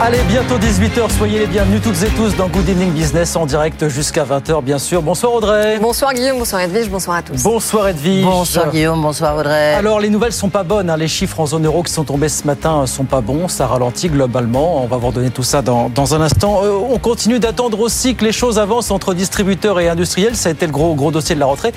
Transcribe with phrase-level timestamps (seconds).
[0.00, 3.88] Allez, bientôt 18h, soyez les bienvenus toutes et tous dans Good Evening Business en direct
[3.88, 5.02] jusqu'à 20h bien sûr.
[5.02, 5.80] Bonsoir Audrey.
[5.80, 7.42] Bonsoir Guillaume, bonsoir Edwige, bonsoir à tous.
[7.42, 8.24] Bonsoir Edwige.
[8.24, 9.74] Bonsoir Guillaume, bonsoir Audrey.
[9.74, 10.96] Alors les nouvelles sont pas bonnes, hein.
[10.96, 14.08] les chiffres en zone euro qui sont tombés ce matin sont pas bons, ça ralentit
[14.08, 16.60] globalement, on va vous redonner tout ça dans, dans un instant.
[16.62, 20.52] Euh, on continue d'attendre aussi que les choses avancent entre distributeurs et industriels, ça a
[20.52, 21.72] été le gros, gros dossier de la rentrée.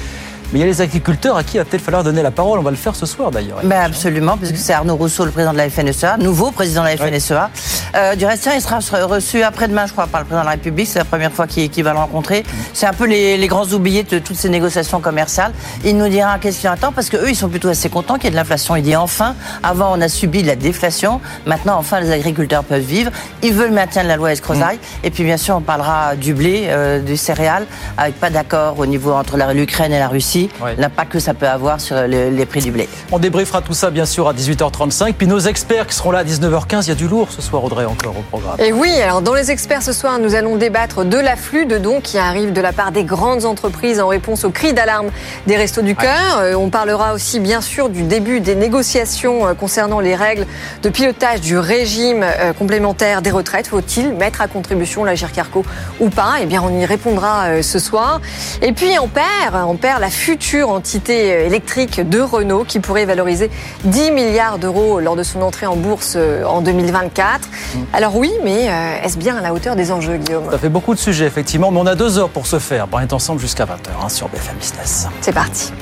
[0.51, 2.59] Mais il y a les agriculteurs à qui il va peut-être falloir donner la parole.
[2.59, 3.59] On va le faire ce soir d'ailleurs.
[3.63, 6.97] Ben absolument, puisque c'est Arnaud Rousseau, le président de la FNSEA, nouveau président de la
[6.97, 7.49] FNSEA.
[7.95, 10.87] Euh, du reste, il sera reçu après-demain, je crois, par le président de la République.
[10.87, 12.43] C'est la première fois qu'il va le rencontrer.
[12.73, 15.51] C'est un peu les, les, grands oubliés de toutes ces négociations commerciales.
[15.83, 18.27] Il nous dira qu'est-ce qu'il attend, parce qu'eux, ils sont plutôt assez contents qu'il y
[18.27, 18.75] ait de l'inflation.
[18.75, 21.19] Il dit enfin, avant, on a subi de la déflation.
[21.45, 23.11] Maintenant, enfin, les agriculteurs peuvent vivre.
[23.43, 24.77] Ils veulent maintenir la loi Escrozaille.
[24.77, 25.05] Mm.
[25.05, 27.65] Et puis, bien sûr, on parlera du blé, euh, du céréales,
[27.97, 30.40] avec pas d'accord au niveau entre l'Ukraine et la Russie.
[30.61, 30.75] Ouais.
[30.77, 32.87] L'impact que ça peut avoir sur les, les, prix du blé.
[33.11, 35.13] On débriefera tout ça bien sûr à 18h35.
[35.13, 37.63] Puis nos experts qui seront là à 19h15, il y a du lourd ce soir
[37.63, 38.55] Audrey encore au programme.
[38.59, 42.01] Et oui, alors dans les experts ce soir, nous allons débattre de l'afflux de dons
[42.01, 45.09] qui arrive de la part des grandes entreprises en réponse aux cris d'alarme
[45.47, 46.39] des Restos du Cœur.
[46.39, 46.55] Ouais.
[46.55, 50.45] On parlera aussi bien sûr du début des négociations concernant les règles
[50.83, 52.25] de pilotage du régime
[52.57, 53.67] complémentaire des retraites.
[53.67, 55.63] Faut-il mettre à contribution la Carco
[55.99, 56.35] ou pas?
[56.41, 58.21] Eh bien, on y répondra ce soir.
[58.61, 63.51] Et puis on perd, on perd la future entité électrique de Renault qui pourrait valoriser
[63.83, 66.17] 10 milliards d'euros lors de son entrée en bourse
[66.47, 67.41] en 2024.
[67.49, 67.79] Mmh.
[67.91, 68.69] Alors oui, mais
[69.03, 70.45] est-ce bien à la hauteur des enjeux, Guillaume?
[70.49, 72.87] Ça fait beaucoup de sujets, effectivement, mais on a deux heures pour ce faire.
[72.93, 75.09] On est ensemble jusqu'à 20h hein, sur BFM Business.
[75.19, 75.73] C'est parti.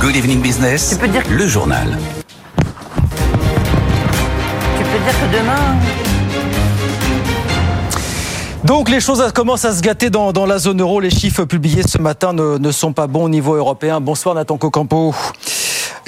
[0.00, 1.24] Good Evening Business, tu peux dire...
[1.28, 1.98] le journal.
[4.78, 6.05] Tu peux dire que demain...
[8.66, 10.98] Donc les choses commencent à se gâter dans, la zone euro.
[10.98, 14.00] Les chiffres publiés ce matin ne, ne, sont pas bons au niveau européen.
[14.00, 15.14] Bonsoir Nathan Cocampo.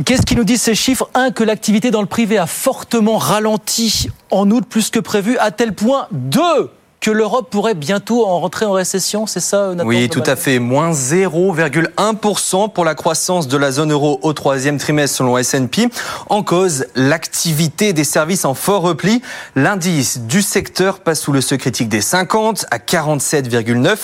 [0.05, 1.09] Qu'est-ce qui nous disent ces chiffres?
[1.15, 5.53] Un, que l'activité dans le privé a fortement ralenti en août plus que prévu, à
[5.53, 6.09] tel point.
[6.11, 6.71] Deux,
[7.01, 10.59] que l'Europe pourrait bientôt en rentrer en récession, c'est ça Nathan Oui, tout à fait.
[10.59, 15.89] Moins 0,1% pour la croissance de la zone euro au troisième trimestre selon S&P.
[16.29, 19.23] En cause, l'activité des services en fort repli.
[19.55, 23.97] L'indice du secteur passe sous le seuil critique des 50 à 47,9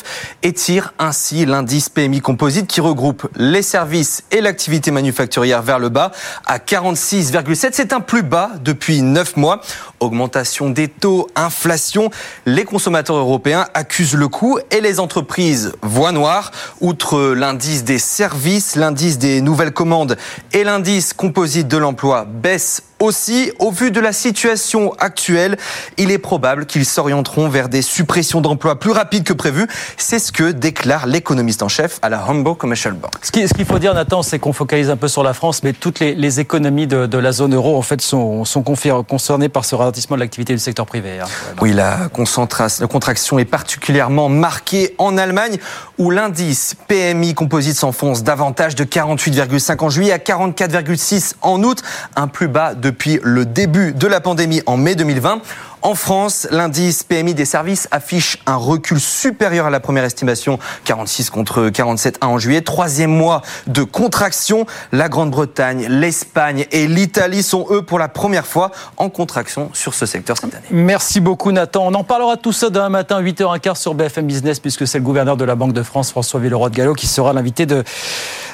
[0.44, 5.88] et tire ainsi l'indice PMI composite qui regroupe les services et l'activité manufacturière vers le
[5.88, 6.12] bas
[6.46, 7.70] à 46,7.
[7.72, 9.60] C'est un plus bas depuis 9 mois.
[9.98, 12.10] Augmentation des taux, inflation,
[12.46, 16.50] les consommateurs européens accusent le coup et les entreprises voient noir.
[16.80, 20.16] Outre l'indice des services, l'indice des nouvelles commandes
[20.52, 25.56] et l'indice composite de l'emploi baissent aussi, au vu de la situation actuelle,
[25.96, 29.66] il est probable qu'ils s'orienteront vers des suppressions d'emplois plus rapides que prévu.
[29.96, 33.12] C'est ce que déclare l'économiste en chef à la Humboldt Commercial Bank.
[33.22, 35.72] Ce qu'il qu faut dire, Nathan, c'est qu'on focalise un peu sur la France, mais
[35.72, 39.64] toutes les, les économies de, de, la zone euro, en fait, sont, sont concernées par
[39.64, 41.20] ce ralentissement de l'activité du secteur privé.
[41.20, 41.26] Hein.
[41.60, 45.58] Oui, la, la contraction est particulièrement marquée en Allemagne,
[45.98, 51.82] où l'indice PMI composite s'enfonce davantage de 48,5 en juillet à 44,6 en août,
[52.16, 55.40] un plus bas depuis le début de la pandémie en mai 2020.
[55.84, 61.28] En France, l'indice PMI des services affiche un recul supérieur à la première estimation, 46
[61.28, 62.62] contre 47,1 en juillet.
[62.62, 64.64] Troisième mois de contraction.
[64.92, 70.06] La Grande-Bretagne, l'Espagne et l'Italie sont, eux, pour la première fois en contraction sur ce
[70.06, 70.64] secteur cette année.
[70.70, 71.86] Merci beaucoup, Nathan.
[71.88, 75.36] On en parlera tout ça demain matin, 8h15 sur BFM Business, puisque c'est le gouverneur
[75.36, 77.84] de la Banque de France, François Villeroy de Gallo, qui sera l'invité de,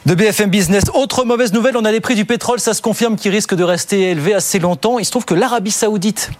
[0.04, 0.82] BFM Business.
[0.94, 3.62] Autre mauvaise nouvelle, on a les prix du pétrole, ça se confirme, qui risquent de
[3.62, 4.98] rester élevés assez longtemps.
[4.98, 6.32] Il se trouve que l'Arabie Saoudite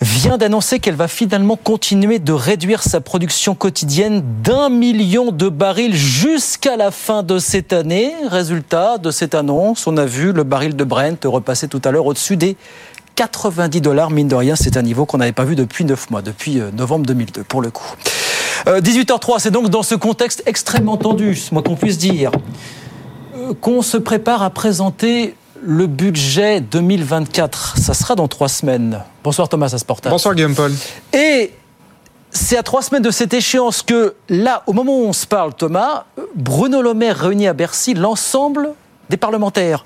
[0.00, 5.94] vient d'annoncer qu'elle va finalement continuer de réduire sa production quotidienne d'un million de barils
[5.94, 8.12] jusqu'à la fin de cette année.
[8.28, 12.06] Résultat de cette annonce, on a vu le baril de Brent repasser tout à l'heure
[12.06, 12.56] au-dessus des
[13.14, 16.20] 90 dollars, mine de rien, c'est un niveau qu'on n'avait pas vu depuis 9 mois,
[16.20, 17.94] depuis novembre 2002 pour le coup.
[18.66, 22.30] Euh, 18h03, c'est donc dans ce contexte extrêmement tendu, moi qu'on puisse dire,
[23.36, 27.76] euh, qu'on se prépare à présenter le budget 2024.
[27.78, 29.02] Ça sera dans trois semaines.
[29.22, 30.10] Bonsoir Thomas Asportas.
[30.10, 30.72] Bonsoir Guillaume Paul.
[31.12, 31.52] Et
[32.30, 35.54] c'est à trois semaines de cette échéance que, là, au moment où on se parle,
[35.54, 36.04] Thomas,
[36.34, 38.70] Bruno Le Maire réunit à Bercy l'ensemble
[39.08, 39.84] des parlementaires.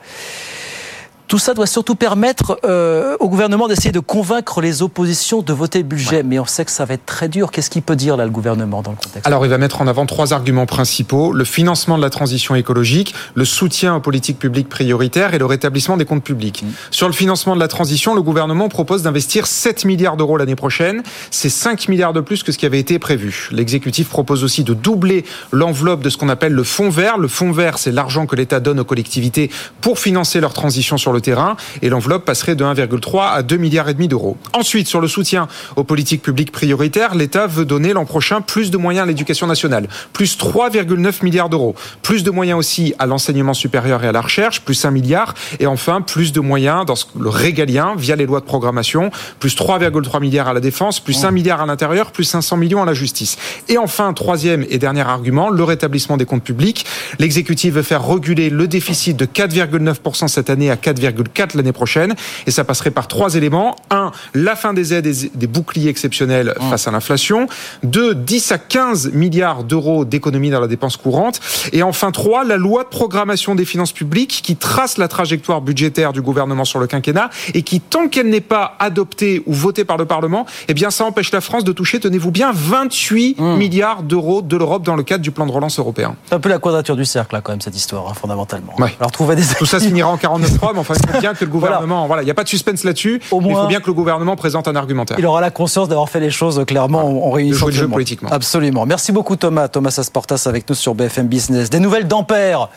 [1.31, 5.79] Tout ça doit surtout permettre euh, au gouvernement d'essayer de convaincre les oppositions de voter
[5.79, 6.25] le budget.
[6.25, 7.53] Mais on sait que ça va être très dur.
[7.53, 9.29] Qu'est-ce qu'il peut dire là le gouvernement dans le contexte?
[9.29, 13.15] Alors il va mettre en avant trois arguments principaux le financement de la transition écologique,
[13.37, 16.65] le soutien aux politiques publiques prioritaires et le rétablissement des comptes publics.
[16.65, 16.69] Mmh.
[16.91, 21.05] Sur le financement de la transition, le gouvernement propose d'investir 7 milliards d'euros l'année prochaine.
[21.31, 23.51] C'est 5 milliards de plus que ce qui avait été prévu.
[23.53, 27.19] L'exécutif propose aussi de doubler l'enveloppe de ce qu'on appelle le fonds vert.
[27.19, 29.49] Le fonds vert, c'est l'argent que l'État donne aux collectivités
[29.81, 33.89] pour financer leur transition sur le terrain et l'enveloppe passerait de 1,3 à 2 milliards
[33.89, 34.37] et demi d'euros.
[34.53, 38.77] Ensuite, sur le soutien aux politiques publiques prioritaires, l'État veut donner l'an prochain plus de
[38.77, 44.05] moyens à l'éducation nationale, plus 3,9 milliards d'euros, plus de moyens aussi à l'enseignement supérieur
[44.05, 47.95] et à la recherche, plus 1 milliard et enfin plus de moyens dans le régalien
[47.97, 51.67] via les lois de programmation, plus 3,3 milliards à la défense, plus 1 milliard à
[51.67, 53.37] l'intérieur, plus 500 millions à la justice.
[53.69, 56.87] Et enfin, troisième et dernier argument, le rétablissement des comptes publics.
[57.19, 62.15] L'exécutif veut faire reculer le déficit de 4,9% cette année à 4, 4 l'année prochaine.
[62.47, 63.77] Et ça passerait par trois éléments.
[63.91, 66.71] Un, la fin des aides et des boucliers exceptionnels mmh.
[66.71, 67.47] face à l'inflation.
[67.83, 71.41] Deux, 10 à 15 milliards d'euros d'économies dans la dépense courante.
[71.73, 76.13] Et enfin, trois, la loi de programmation des finances publiques qui trace la trajectoire budgétaire
[76.13, 79.97] du gouvernement sur le quinquennat et qui, tant qu'elle n'est pas adoptée ou votée par
[79.97, 83.57] le Parlement, eh bien, ça empêche la France de toucher, tenez-vous bien, 28 mmh.
[83.57, 86.17] milliards d'euros de l'Europe dans le cadre du plan de relance européen.
[86.27, 88.75] C'est un peu la quadrature du cercle, là, quand même, cette histoire, hein, fondamentalement.
[88.99, 89.43] Alors, trouver des...
[89.59, 92.07] Tout ça se finira en 49.3, mais enfin, faut bien que le gouvernement.
[92.07, 93.21] Voilà, il n'y a pas de suspense là-dessus.
[93.23, 95.19] il faut bien que le gouvernement présente un argumentaire.
[95.19, 98.31] Il aura la conscience d'avoir fait les choses clairement en réunissant le jeu politiquement.
[98.31, 98.87] Absolument.
[98.87, 99.69] Merci beaucoup Thomas.
[99.69, 101.71] Thomas Asportas avec nous sur BFM Business.
[101.71, 102.69] Des nouvelles d'Ampère.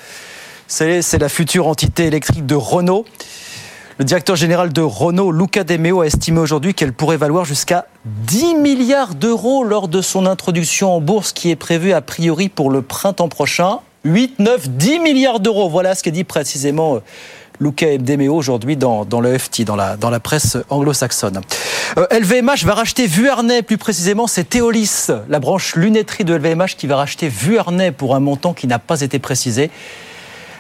[0.67, 3.05] C'est la future entité électrique de Renault.
[3.99, 7.85] Le directeur général de Renault, Luca De Meo, a estimé aujourd'hui qu'elle pourrait valoir jusqu'à
[8.05, 12.71] 10 milliards d'euros lors de son introduction en bourse qui est prévue a priori pour
[12.71, 13.79] le printemps prochain.
[14.03, 15.69] 8, 9, 10 milliards d'euros.
[15.69, 16.99] Voilà ce qu'a dit précisément euh,
[17.59, 21.41] Luca Demeo aujourd'hui dans, le FT, dans la, dans la presse anglo-saxonne.
[22.11, 26.87] LVMH euh, va racheter Vuarnet, plus précisément c'est Théolis, la branche lunetterie de LVMH qui
[26.87, 29.69] va racheter Vuarnet pour un montant qui n'a pas été précisé.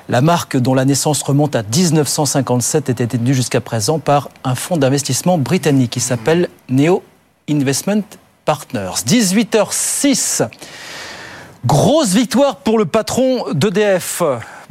[0.09, 4.75] La marque dont la naissance remonte à 1957 était détenue jusqu'à présent par un fonds
[4.75, 7.03] d'investissement britannique qui s'appelle Neo
[7.49, 8.03] Investment
[8.43, 8.91] Partners.
[9.07, 10.47] 18h06.
[11.65, 14.21] Grosse victoire pour le patron d'EDF.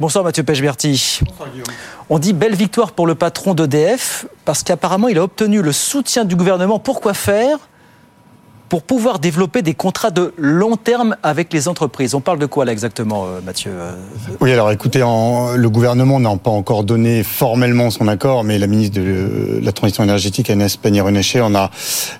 [0.03, 1.21] Bonsoir Mathieu Pechberti.
[1.25, 1.65] Bonsoir Guillaume.
[2.09, 6.25] On dit belle victoire pour le patron d'EDF parce qu'apparemment il a obtenu le soutien
[6.25, 6.77] du gouvernement.
[6.77, 7.57] Pourquoi faire?
[8.73, 12.15] Pour pouvoir développer des contrats de long terme avec les entreprises.
[12.15, 13.91] On parle de quoi là exactement, euh, Mathieu euh,
[14.41, 18.99] Oui, alors écoutez, le gouvernement n'a pas encore donné formellement son accord, mais la ministre
[18.99, 21.69] de la Transition énergétique, Agnès Pannier-Runacher, en a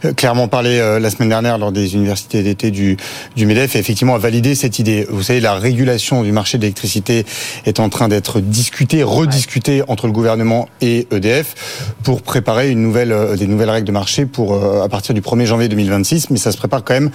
[0.05, 2.97] euh, clairement parlé la semaine dernière lors des universités d'été du,
[3.35, 5.07] MEDEF et effectivement a validé cette idée.
[5.09, 7.25] Vous savez, la régulation du marché de l'électricité
[7.65, 13.15] est en train d'être discutée, rediscutée entre le gouvernement et EDF pour préparer une nouvelle,
[13.39, 16.29] des nouvelles règles de marché pour à partir du 1er janvier 2026.
[16.29, 17.11] Mais ça se prépare quand même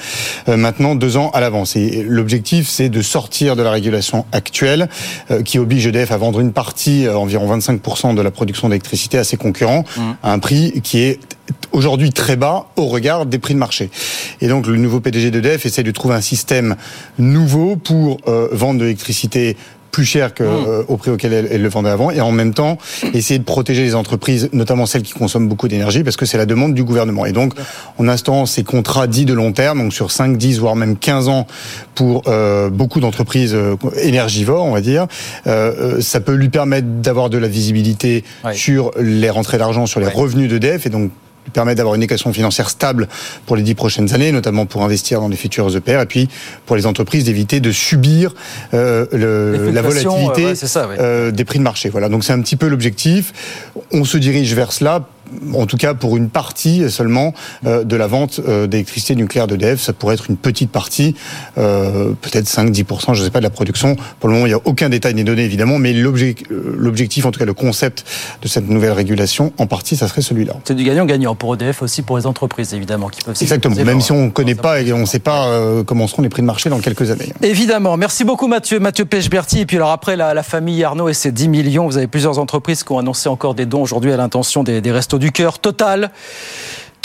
[0.48, 1.76] euh, maintenant deux ans à l'avance.
[1.76, 4.88] Et l'objectif, c'est de sortir de la régulation actuelle
[5.30, 9.18] euh, qui oblige EDF à vendre une partie, euh, environ 25% de la production d'électricité
[9.18, 10.00] à ses concurrents, mmh.
[10.22, 11.20] à un prix qui est
[11.72, 13.90] aujourd'hui très bas au regard des prix de marché.
[14.40, 16.76] Et donc le nouveau PDG d'EDF essaie de trouver un système
[17.18, 18.18] nouveau pour
[18.52, 19.56] vendre de l'électricité
[19.98, 20.64] plus cher que, mmh.
[20.68, 22.78] euh, au prix auquel elle, le vendait avant, et en même temps
[23.14, 26.46] essayer de protéger les entreprises, notamment celles qui consomment beaucoup d'énergie, parce que c'est la
[26.46, 27.26] demande du gouvernement.
[27.26, 27.52] Et donc,
[27.98, 31.26] en instaurant ces contrats dits de long terme, donc sur 5, 10, voire même 15
[31.26, 31.48] ans
[31.96, 35.08] pour euh, beaucoup d'entreprises euh, énergivores, on va dire,
[35.44, 40.48] ça peut lui permettre d'avoir de la visibilité sur les rentrées d'argent, sur les revenus
[40.48, 41.10] d'EDF, et donc
[41.50, 43.08] permet d'avoir une équation financière stable
[43.46, 46.28] pour les dix prochaines années, notamment pour investir dans les futurs EPR, et puis
[46.66, 48.34] pour les entreprises d'éviter de subir
[48.74, 51.88] euh, le, la volatilité euh, des prix de marché.
[51.88, 53.32] Voilà, donc c'est un petit peu l'objectif.
[53.92, 55.06] On se dirige vers cela
[55.54, 57.34] en tout cas pour une partie seulement
[57.66, 59.80] euh, de la vente euh, d'électricité nucléaire d'EDF.
[59.80, 61.14] Ça pourrait être une petite partie,
[61.56, 63.96] euh, peut-être 5-10%, je ne sais pas, de la production.
[64.20, 67.38] Pour le moment, il n'y a aucun détail n'est donné, évidemment, mais l'objectif, en tout
[67.38, 68.04] cas le concept
[68.42, 70.54] de cette nouvelle régulation, en partie, ça serait celui-là.
[70.64, 74.12] C'est du gagnant-gagnant pour EDF aussi, pour les entreprises, évidemment, qui peuvent Exactement, même si
[74.12, 75.48] on ne connaît pas et on ne sait pas
[75.86, 77.32] comment seront les prix de marché dans quelques années.
[77.42, 77.96] Évidemment.
[77.96, 78.80] Merci beaucoup, Mathieu.
[78.80, 79.60] Mathieu Pechberti.
[79.60, 82.38] Et puis alors après, la, la famille Arnaud et ses 10 millions, vous avez plusieurs
[82.38, 85.58] entreprises qui ont annoncé encore des dons aujourd'hui à l'intention des, des restos du cœur
[85.58, 86.12] total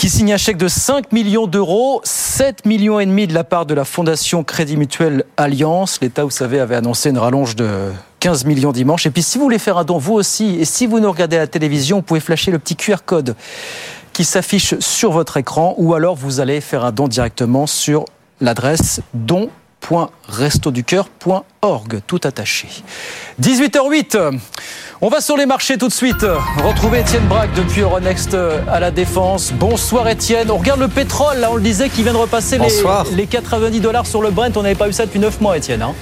[0.03, 3.65] qui signe un chèque de 5 millions d'euros, 7 millions et demi de la part
[3.65, 5.99] de la Fondation Crédit Mutuel Alliance.
[6.01, 7.89] L'État, vous savez, avait annoncé une rallonge de
[8.19, 9.05] 15 millions dimanche.
[9.05, 11.37] Et puis, si vous voulez faire un don, vous aussi, et si vous nous regardez
[11.37, 13.37] à la télévision, vous pouvez flasher le petit QR code
[14.11, 18.03] qui s'affiche sur votre écran, ou alors vous allez faire un don directement sur
[18.41, 19.49] l'adresse don
[19.89, 22.69] www.restoducoeur.org, tout attaché.
[23.41, 24.39] 18h08,
[25.01, 26.25] on va sur les marchés tout de suite.
[26.63, 28.35] Retrouver Étienne Braque depuis Euronext
[28.67, 29.51] à la Défense.
[29.53, 30.51] Bonsoir Étienne.
[30.51, 32.69] On regarde le pétrole, là on le disait, qui vient de repasser les,
[33.15, 34.55] les, 90 dollars sur le Brent.
[34.55, 35.81] On n'avait pas eu ça depuis 9 mois Étienne.
[35.81, 35.93] Hein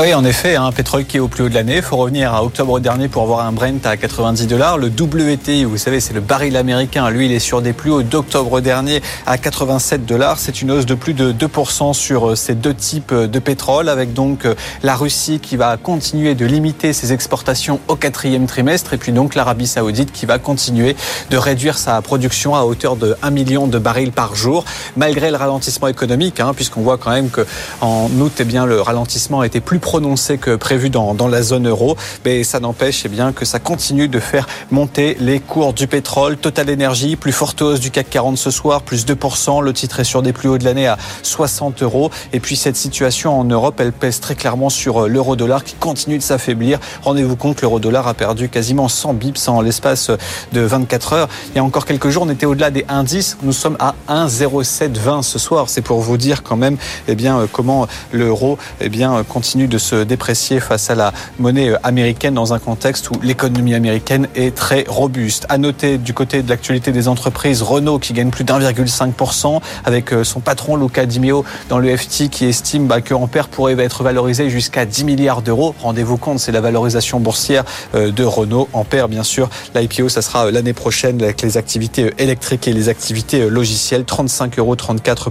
[0.00, 1.78] oui, en effet, un pétrole qui est au plus haut de l'année.
[1.78, 4.78] Il faut revenir à octobre dernier pour avoir un Brent à 90 dollars.
[4.78, 7.10] Le WTI, vous savez, c'est le baril américain.
[7.10, 10.38] Lui, il est sur des plus hauts d'octobre dernier à 87 dollars.
[10.38, 14.12] C'est une hausse de plus de 2% sur euh, ces deux types de pétrole, avec
[14.12, 18.98] donc euh, la Russie qui va continuer de limiter ses exportations au quatrième trimestre, et
[18.98, 20.94] puis donc l'Arabie Saoudite qui va continuer
[21.30, 24.64] de réduire sa production à hauteur de 1 million de barils par jour,
[24.96, 29.42] malgré le ralentissement économique, hein, puisqu'on voit quand même qu'en août, eh bien, le ralentissement
[29.42, 31.96] était plus prononcé que prévu dans, dans la zone euro.
[32.26, 36.36] Mais ça n'empêche eh bien que ça continue de faire monter les cours du pétrole.
[36.36, 39.62] Total Energy, plus forte hausse du CAC 40 ce soir, plus 2%.
[39.62, 42.10] Le titre est sur des plus hauts de l'année à 60 euros.
[42.34, 46.18] Et puis cette situation en Europe, elle pèse très clairement sur euh, l'euro-dollar qui continue
[46.18, 46.78] de s'affaiblir.
[47.00, 50.10] Rendez-vous compte, l'euro-dollar a perdu quasiment 100 bips en l'espace
[50.52, 51.28] de 24 heures.
[51.54, 53.36] Il y a encore quelques jours, on était au-delà des 1,10.
[53.42, 55.70] Nous sommes à 1,0720 ce soir.
[55.70, 56.76] C'est pour vous dire quand même
[57.06, 61.72] eh bien, euh, comment l'euro eh bien, continue de se déprécier face à la monnaie
[61.82, 65.46] américaine dans un contexte où l'économie américaine est très robuste.
[65.48, 70.24] À noter du côté de l'actualité des entreprises, Renault qui gagne plus d'1,5% avec euh,
[70.24, 74.02] son patron Luca Di Meo dans le FT qui estime bah, que Ampère pourrait être
[74.02, 75.74] valorisé jusqu'à 10 milliards d'euros.
[75.80, 78.68] Rendez-vous compte, c'est la valorisation boursière euh, de Renault.
[78.72, 82.88] Ampère, bien sûr, l'IPO, ça sera euh, l'année prochaine avec les activités électriques et les
[82.88, 84.02] activités logicielles.
[84.02, 84.76] 35,34 euros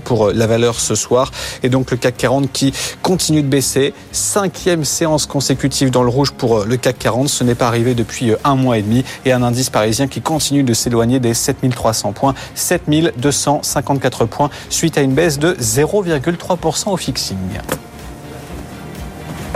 [0.03, 1.31] pour la valeur ce soir.
[1.63, 3.93] Et donc le CAC 40 qui continue de baisser.
[4.27, 7.29] Cinquième séance consécutive dans le rouge pour euh, le CAC 40.
[7.29, 9.05] Ce n'est pas arrivé depuis euh, un mois et demi.
[9.23, 12.33] Et un indice parisien qui continue de s'éloigner des 7300 points.
[12.53, 17.37] 7254 points suite à une baisse de 0,3% au fixing.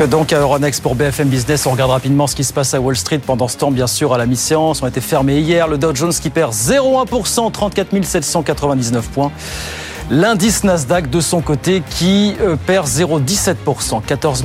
[0.10, 2.96] Donc à Euronext pour BFM Business, on regarde rapidement ce qui se passe à Wall
[2.96, 4.82] Street pendant ce temps, bien sûr, à la mi-séance.
[4.82, 5.68] On a été fermé hier.
[5.68, 9.34] Le Dow Jones qui perd 0,1%, 34 799 points.
[10.13, 14.44] L'indice Nasdaq de son côté qui euh, perd 0,17%, 14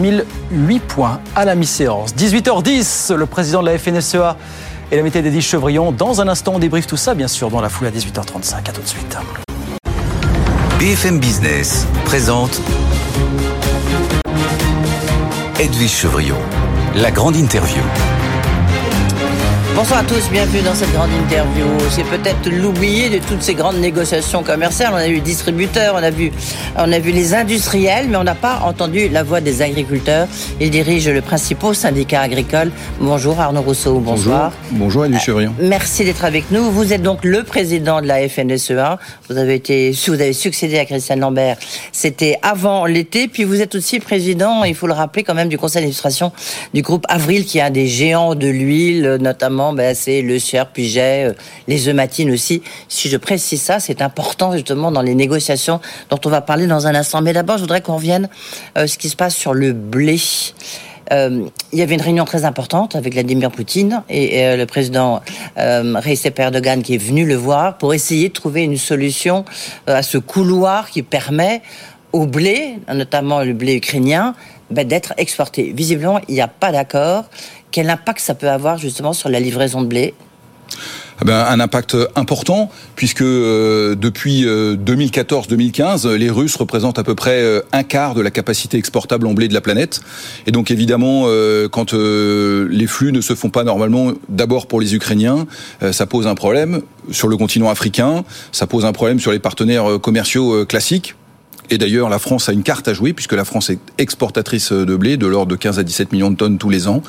[0.53, 2.15] 008 points à la mi-séance.
[2.15, 4.37] 18h10, le président de la FNSEA
[4.93, 5.91] et la métier d'Eddie Chevrillon.
[5.91, 8.59] Dans un instant, on débriefe tout ça, bien sûr, dans la foule à 18h35.
[8.59, 9.19] À tout de suite.
[10.79, 12.61] BFM Business présente
[15.59, 16.39] Edwige Chevrillon,
[16.95, 17.83] la grande interview.
[19.77, 21.67] Bonsoir à tous, bienvenue dans cette grande interview.
[21.91, 24.91] C'est peut-être l'oublié de toutes ces grandes négociations commerciales.
[24.95, 26.33] On a vu les distributeurs, on a vu,
[26.79, 30.29] on a vu les industriels, mais on n'a pas entendu la voix des agriculteurs.
[30.63, 32.73] Il dirige le principal syndicat agricole.
[33.01, 34.51] Bonjour Arnaud Rousseau, bonsoir.
[34.73, 35.53] Bonjour, Bonjour Chevrillon.
[35.61, 36.71] Euh, merci d'être avec nous.
[36.71, 38.99] Vous êtes donc le président de la FNSEA.
[39.29, 41.59] Vous avez été, vous avez succédé à Christiane Lambert.
[41.93, 43.29] C'était avant l'été.
[43.29, 46.33] Puis vous êtes aussi président, il faut le rappeler quand même, du conseil d'administration
[46.73, 50.69] du groupe Avril, qui est un des géants de l'huile, notamment ben, c'est le Cher,
[50.69, 51.33] Puget, euh,
[51.69, 52.63] les œmatines aussi.
[52.89, 55.81] Si je précise ça, c'est important justement dans les négociations
[56.11, 57.23] dont on va parler dans un instant.
[57.23, 58.29] Mais d'abord, je voudrais qu'on revienne
[58.75, 60.17] à euh, ce qui se passe sur le blé.
[61.13, 65.21] Euh, il y avait une réunion très importante avec Vladimir Poutine et, le président
[65.57, 69.45] Recep Erdogan qui est venu le voir pour essayer de trouver une solution
[69.87, 71.63] à ce couloir qui permet
[72.13, 74.35] au blé, notamment le blé ukrainien,
[74.71, 75.73] ben, d'être exporté.
[75.75, 77.25] Visiblement, il n'y a pas d'accord
[77.77, 80.15] quel impact ça peut avoir justement sur la livraison de blé?
[81.21, 87.15] Ah ben, un impact important puisque euh, depuis 2014-2015, euh, les Russes représentent à peu
[87.15, 90.01] près euh, un quart de la capacité exportable en blé de la planète.
[90.47, 91.27] Et donc évidemment,
[91.71, 95.47] quand les flux ne se font pas normalement, d'abord pour les Ukrainiens,
[95.93, 96.81] ça pose un problème
[97.11, 101.15] sur le continent africain, ça pose un problème sur les partenaires commerciaux classiques
[101.71, 104.97] et d'ailleurs, la France a une carte à jouer puisque la France est exportatrice de
[104.97, 107.03] blé de l'ordre de 15 à 17 millions de tonnes tous les ans.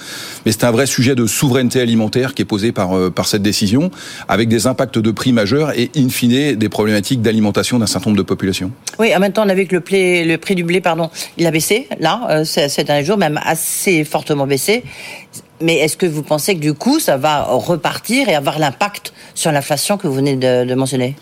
[0.45, 3.41] Mais c'est un vrai sujet de souveraineté alimentaire qui est posé par, euh, par cette
[3.41, 3.91] décision,
[4.27, 8.17] avec des impacts de prix majeurs et in fine des problématiques d'alimentation d'un certain nombre
[8.17, 8.71] de populations.
[8.99, 9.81] Oui, en même temps, on a vu que le,
[10.25, 14.03] le prix du blé, pardon, il a baissé là euh, ces derniers jours, même assez
[14.03, 14.83] fortement baissé.
[15.61, 19.51] Mais est-ce que vous pensez que du coup, ça va repartir et avoir l'impact sur
[19.51, 21.15] l'inflation que vous venez de, mentionner?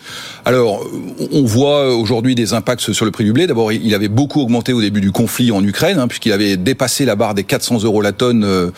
[0.44, 0.86] Alors,
[1.32, 3.46] on voit aujourd'hui des impacts sur le prix du blé.
[3.46, 7.04] D'abord, il avait beaucoup augmenté au début du conflit en Ukraine, hein, puisqu'il avait dépassé
[7.04, 8.72] la barre des 400 euros la tonne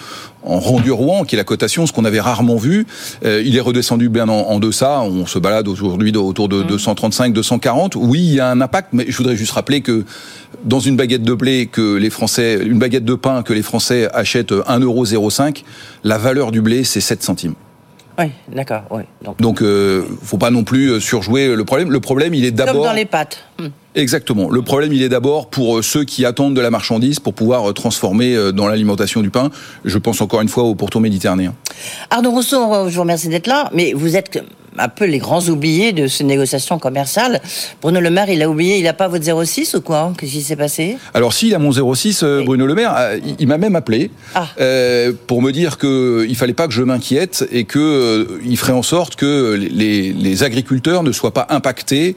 [0.49, 2.87] en rendu Rouen, qui est la cotation, ce qu'on avait rarement vu.
[3.25, 5.03] Euh, il est redescendu bien en, deçà.
[5.03, 7.33] On se balade aujourd'hui autour de 235, mmh.
[7.33, 7.97] 240.
[7.97, 10.05] Oui, il y a un impact, mais je voudrais juste rappeler que
[10.65, 14.09] dans une baguette de blé que les Français, une baguette de pain que les Français
[14.13, 15.63] achètent 1,05€,
[16.05, 17.55] la valeur du blé, c'est 7 centimes.
[18.19, 18.83] Oui, d'accord.
[18.91, 19.03] Oui.
[19.23, 21.91] Donc, Donc euh, faut pas non plus euh, surjouer le problème.
[21.91, 23.45] Le problème, il est d'abord Comme dans les pâtes.
[23.61, 23.69] Hmm.
[23.95, 24.51] Exactement.
[24.51, 27.73] Le problème, il est d'abord pour euh, ceux qui attendent de la marchandise pour pouvoir
[27.75, 29.51] transformer dans l'alimentation du pain.
[29.85, 31.55] Je pense encore une fois au pourtour méditerranéen.
[32.11, 34.43] Arnaud Rousseau, je vous remercie d'être là, mais vous êtes
[34.79, 37.41] un peu les grands oubliés de ces négociations commerciales.
[37.81, 40.43] Bruno Le Maire, il a oublié, il n'a pas votre 06 ou quoi Qu'est-ce qui
[40.43, 40.97] s'est passé?
[41.15, 42.95] Alors si, il a mon 06, euh, Bruno Le Maire.
[42.97, 44.49] Euh, il, m'a même appelé ah.
[44.61, 48.73] euh, pour me dire qu'il fallait pas que je m'inquiète et qu'il euh, il ferait
[48.73, 52.17] en sorte que les, les, agriculteurs ne soient pas impactés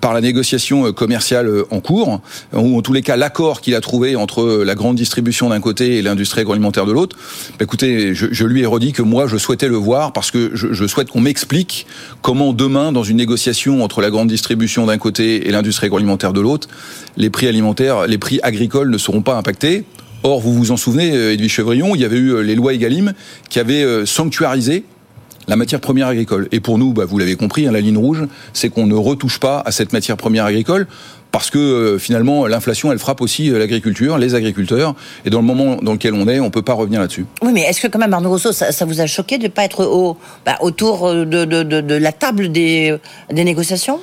[0.00, 2.20] par la négociation commerciale en cours,
[2.52, 5.98] ou en tous les cas l'accord qu'il a trouvé entre la grande distribution d'un côté
[5.98, 7.16] et l'industrie agroalimentaire de l'autre.
[7.58, 10.86] Bah, écoutez, je, lui ai redit que moi je souhaitais le voir parce que je,
[10.86, 11.86] souhaite qu'on m'explique explique
[12.22, 16.40] comment demain, dans une négociation entre la grande distribution d'un côté et l'industrie agroalimentaire de
[16.40, 16.68] l'autre,
[17.18, 19.84] les prix alimentaires, les prix agricoles ne seront pas impactés.
[20.22, 22.72] Or, vous vous en souvenez, euh, Edwige Chevrillon, il y avait eu euh, les lois
[22.72, 23.12] Egalim
[23.50, 24.84] qui avaient euh, sanctuarisé
[25.48, 26.48] la matière première agricole.
[26.52, 29.38] Et pour nous, bah, vous l'avez compris, hein, la ligne rouge, c'est qu'on ne retouche
[29.38, 30.86] pas à cette matière première agricole
[31.32, 35.44] parce que euh, finalement l'inflation elle frappe aussi euh, l'agriculture, les agriculteurs, et dans le
[35.44, 37.26] moment dans lequel on est, on peut pas revenir là-dessus.
[37.42, 39.64] Oui, mais est-ce que quand même Arnaud Rousseau, ça, vous a choqué de ne pas
[39.64, 43.00] être bah, autour de, de, la table des
[43.32, 43.98] négociations?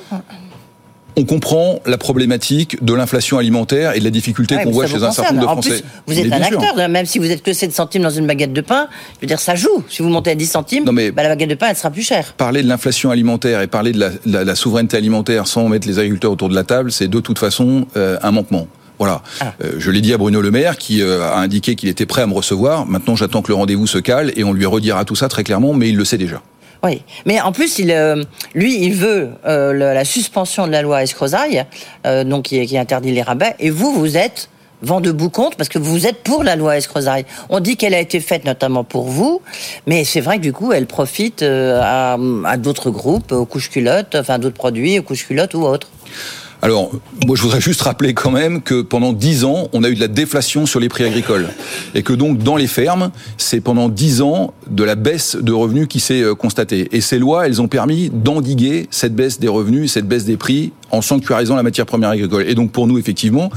[1.16, 5.12] On comprend la problématique de l'inflation alimentaire et de la difficulté qu'on voit chez un
[5.12, 5.84] certain nombre de Français.
[6.06, 8.60] vous êtes un acteur, même si vous êtes que 7 centimes dans une baguette de
[8.60, 9.84] pain, je veux dire, ça joue.
[9.88, 12.32] Si vous montez à 10 centimes, bah, la baguette de pain, elle sera plus chère.
[12.34, 16.48] Parler de l'inflation alimentaire et parler de la, souveraineté alimentaire sans mettre les agriculteurs autour
[16.48, 18.68] de la table, c'est de toute façon euh, un manquement.
[18.98, 19.22] Voilà.
[19.40, 19.54] Ah.
[19.64, 22.22] Euh, je l'ai dit à Bruno Le Maire qui euh, a indiqué qu'il était prêt
[22.22, 22.86] à me recevoir.
[22.86, 25.74] Maintenant, j'attends que le rendez-vous se cale et on lui redira tout ça très clairement,
[25.74, 26.40] mais il le sait déjà.
[26.84, 28.24] Oui, mais en plus, il, euh,
[28.54, 31.64] lui, il veut euh, la suspension de la loi Escrozaille,
[32.06, 34.48] euh, donc qui, qui, interdit les rabais, et vous, vous êtes
[34.82, 37.24] vent debout contre parce que vous êtes pour la loi Escrozaille.
[37.50, 39.42] On dit qu'elle a été faite notamment pour vous,
[39.86, 44.16] mais c'est vrai que du coup, elle profite à, à d'autres groupes, aux couches culottes,
[44.16, 45.88] enfin d'autres produits, aux couches culottes ou autres.
[46.64, 46.92] Alors,
[47.26, 50.00] moi, je voudrais juste rappeler quand même que pendant dix ans, on a eu de
[50.00, 51.48] la déflation sur les prix agricoles.
[51.96, 55.88] Et que donc, dans les fermes, c'est pendant dix ans de la baisse de revenus
[55.88, 56.88] qui s'est euh, constatée.
[56.92, 60.70] Et ces lois, elles ont permis d'endiguer cette baisse des revenus, cette baisse des prix,
[60.92, 62.44] en sanctuarisant la matière première agricole.
[62.48, 63.50] Et donc, pour nous, effectivement,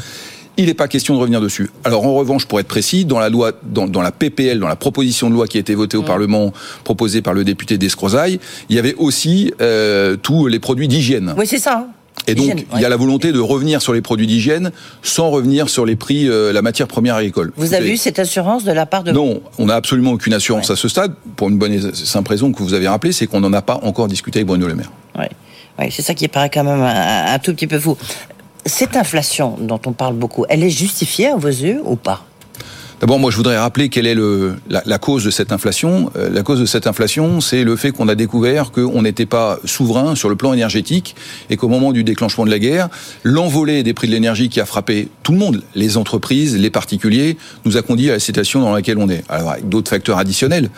[0.58, 1.70] il n'est pas question de revenir dessus.
[1.84, 4.78] Alors en revanche, pour être précis, dans la loi, dans, dans la PPL, dans la
[4.78, 6.06] proposition de loi qui a été votée au mmh.
[6.06, 8.40] Parlement, proposée par le député d'Escrozaille,
[8.70, 11.36] il y avait aussi euh, tous les produits d'hygiène.
[11.38, 11.88] Oui, c'est ça.
[12.28, 15.70] Et donc, il y a la volonté de revenir sur les produits d'hygiène sans revenir
[15.70, 17.52] sur les prix, euh, la matière première agricole.
[17.56, 19.12] Vous avez eu cette assurance de la part de...
[19.12, 22.52] Non, on n'a absolument aucune assurance à ce stade, pour une bonne et simple raison
[22.52, 24.92] que vous avez rappelé, c'est qu'on n'en a pas encore discuté avec Bruno Le Maire.
[25.18, 25.26] Oui,
[25.80, 27.98] ouais, c'est ça qui paraît quand même un tout petit peu fou.
[28.66, 32.26] Cette inflation dont on parle beaucoup, elle est justifiée à vos yeux ou pas?
[33.02, 34.16] D'abord, moi, je voudrais rappeler quelle est
[34.70, 36.12] la, cause de cette inflation.
[36.16, 39.60] Euh, la cause de cette inflation, c'est le fait qu'on a découvert qu'on n'était pas
[39.66, 41.16] souverain sur le plan énergétique
[41.50, 42.88] et qu'au moment du déclenchement de la guerre,
[43.24, 47.38] l'envolée des prix de l'énergie qui a frappé tout le monde, les entreprises, les particuliers,
[47.66, 49.24] nous a conduit à la situation dans laquelle on est.
[49.28, 50.70] Alors, avec d'autres facteurs additionnels.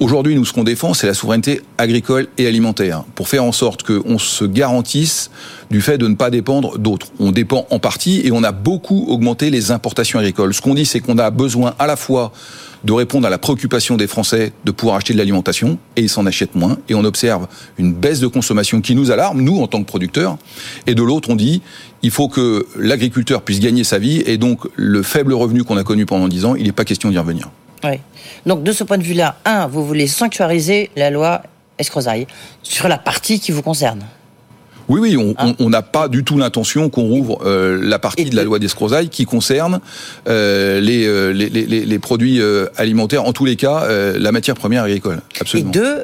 [0.00, 3.82] Aujourd'hui, nous, ce qu'on défend, c'est la souveraineté agricole et alimentaire, pour faire en sorte
[3.82, 5.28] qu'on se garantisse
[5.72, 7.08] du fait de ne pas dépendre d'autres.
[7.18, 10.54] On dépend en partie et on a beaucoup augmenté les importations agricoles.
[10.54, 12.32] Ce qu'on dit, c'est qu'on a besoin à la fois
[12.84, 16.26] de répondre à la préoccupation des Français de pouvoir acheter de l'alimentation, et ils s'en
[16.26, 19.82] achètent moins, et on observe une baisse de consommation qui nous alarme, nous, en tant
[19.82, 20.38] que producteurs,
[20.86, 21.60] et de l'autre, on dit,
[22.04, 25.82] il faut que l'agriculteur puisse gagner sa vie, et donc le faible revenu qu'on a
[25.82, 27.50] connu pendant dix ans, il n'est pas question d'y revenir.
[27.84, 28.00] Oui.
[28.46, 31.42] Donc de ce point de vue-là, un, vous voulez sanctuariser la loi
[31.78, 32.26] Escrozaille
[32.62, 34.04] sur la partie qui vous concerne.
[34.88, 38.34] Oui, oui, hein on n'a pas du tout l'intention qu'on rouvre euh, la partie de
[38.34, 39.80] la loi d'Escrozaille qui concerne
[40.28, 42.40] euh, euh, les, les, les, les, produits
[42.76, 45.20] alimentaires, en tous les cas, la matière première agricole.
[45.40, 45.70] Absolument.
[45.70, 46.02] Et deux,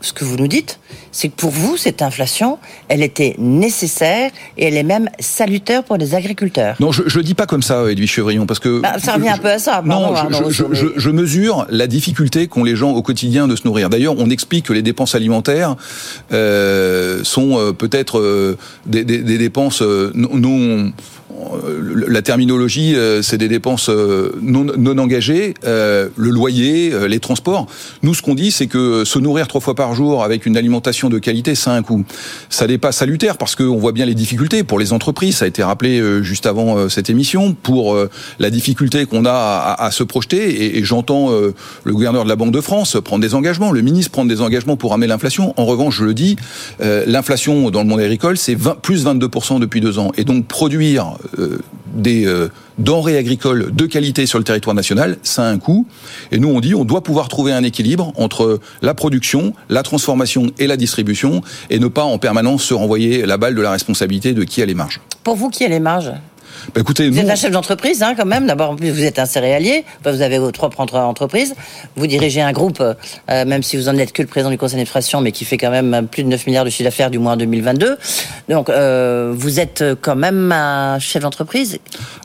[0.00, 0.78] ce que vous nous dites,
[1.12, 2.58] c'est que pour vous, cette inflation,
[2.88, 6.76] elle était nécessaire et elle est même salutaire pour les agriculteurs.
[6.80, 8.80] Non, je ne dis pas comme ça, Edwige Chevrillon, parce que...
[8.80, 9.82] Bah, ça revient un peu à ça.
[9.84, 10.14] non,
[10.50, 10.64] je,
[10.96, 13.90] je, mesure la difficulté qu'ont les gens au quotidien de se nourrir.
[13.90, 15.76] D'ailleurs, on explique que les dépenses alimentaires
[16.32, 18.56] euh, sont euh, peut-être euh,
[18.86, 20.92] des, des, des, dépenses non
[22.06, 27.66] la terminologie, c'est des dépenses non, non engagées, le loyer, les transports.
[28.02, 31.08] Nous, ce qu'on dit, c'est que se nourrir trois fois par jour avec une alimentation
[31.08, 32.04] de qualité, ça a un coût.
[32.48, 35.36] Ça n'est pas salutaire parce qu'on voit bien les difficultés pour les entreprises.
[35.36, 37.96] Ça a été rappelé juste avant cette émission pour
[38.38, 40.78] la difficulté qu'on a à, se projeter.
[40.78, 44.28] Et, j'entends le gouverneur de la Banque de France prendre des engagements, le ministre prendre
[44.28, 45.54] des engagements pour ramener l'inflation.
[45.56, 46.36] En revanche, je le dis,
[46.80, 50.12] l'inflation dans le monde agricole, c'est plus 22% depuis deux ans.
[50.16, 51.58] Et donc produire euh,
[51.94, 55.86] des euh, denrées agricoles de qualité sur le territoire national, ça a un coût.
[56.32, 60.46] Et nous, on dit, on doit pouvoir trouver un équilibre entre la production, la transformation
[60.58, 64.34] et la distribution, et ne pas en permanence se renvoyer la balle de la responsabilité
[64.34, 65.00] de qui a les marges.
[65.24, 66.12] Pour vous, qui a les marges?
[66.74, 68.46] Bah, écoutez, vous nous, êtes un chef d'entreprise, hein, quand même.
[68.46, 69.84] D'abord, en plus, vous êtes un céréalier.
[70.04, 71.54] Vous avez vos propres entre- entreprises.
[71.96, 72.94] Vous dirigez un groupe, euh,
[73.44, 75.70] même si vous en êtes que le président du conseil d'administration, mais qui fait quand
[75.70, 77.96] même plus de 9 milliards de chiffre d'affaires, du moins en 2022.
[78.48, 81.78] Donc, euh, vous êtes quand même un chef d'entreprise.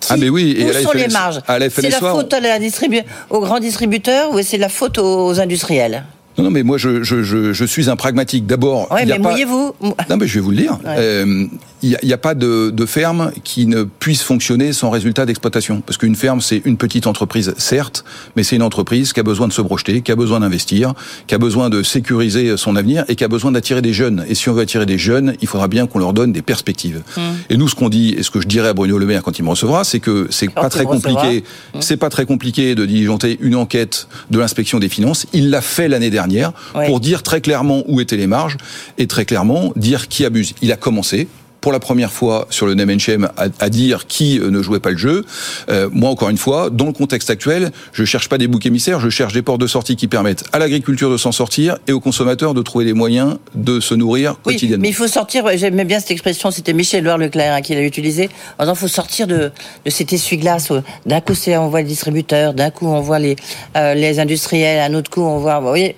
[0.10, 3.04] Ah, mais oui, et Où sont les marges la C'est la faute à la distribu-
[3.30, 6.04] aux grands distributeurs ou c'est la faute aux industriels?
[6.38, 8.48] Non, non, mais moi, je, je, je, je suis un pragmatique.
[8.48, 9.30] D'abord, Ouais, il y a mais pas...
[9.32, 9.76] mouillez-vous.
[10.10, 10.80] Non, mais je vais vous le dire.
[10.88, 11.46] Euh,
[11.84, 15.82] Il n'y a, a pas de, de ferme qui ne puisse fonctionner sans résultat d'exploitation.
[15.82, 19.50] Parce qu'une ferme, c'est une petite entreprise, certes, mais c'est une entreprise qui a besoin
[19.50, 20.94] de se projeter, qui a besoin d'investir,
[21.28, 24.24] qui a besoin de sécuriser son avenir et qui a besoin d'attirer des jeunes.
[24.30, 27.02] Et si on veut attirer des jeunes, il faudra bien qu'on leur donne des perspectives.
[27.50, 29.38] Et nous, ce qu'on dit, et ce que je dirais à Bruno Le Maire quand
[29.38, 31.44] il me recevra, c'est que c'est pas très compliqué.
[31.82, 35.26] C'est pas très compliqué de diligenter une enquête de l'inspection des finances.
[35.34, 36.54] Il l'a fait l'année dernière
[36.86, 38.58] pour dire très clairement où étaient les marges
[38.98, 40.54] et très clairement dire qui abuse.
[40.62, 41.28] Il a commencé
[41.64, 44.62] pour la première fois sur le name and shame à, à dire qui euh, ne
[44.62, 45.24] jouait pas le jeu.
[45.70, 49.00] Euh, moi, encore une fois, dans le contexte actuel, je cherche pas des boucs émissaires,
[49.00, 52.02] je cherche des portes de sortie qui permettent à l'agriculture de s'en sortir et aux
[52.02, 54.82] consommateurs de trouver les moyens de se nourrir Oui, quotidiennement.
[54.82, 57.84] mais il faut sortir, j'aimais bien cette expression, c'était Michel Edouard Leclerc hein, qui l'a
[57.84, 59.50] utilisé, en disant il faut sortir de,
[59.86, 60.70] de cet essuie-glace.
[60.70, 63.38] où D'un coup, c'est on voit les distributeurs, d'un coup, on voit les,
[63.78, 65.62] euh, les industriels, un autre coup, on voit...
[65.62, 65.96] Vous voyez,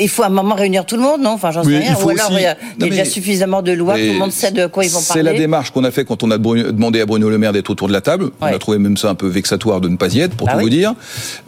[0.00, 1.30] il faut à un moment réunir tout le monde, non?
[1.30, 1.90] Enfin, j'en sais Oui, rien.
[1.90, 3.72] il faut Ou alors, aussi- il y a, Non, il y a déjà suffisamment de
[3.72, 5.22] lois, tout le monde sait de quoi ils vont C'est parler.
[5.24, 7.88] la démarche qu'on a fait quand on a demandé à Bruno Le Maire d'être autour
[7.88, 8.30] de la table.
[8.40, 10.52] On a trouvé même ça un peu vexatoire de ne pas y être, pour Bah
[10.52, 10.64] tout oui.
[10.64, 10.94] vous dire.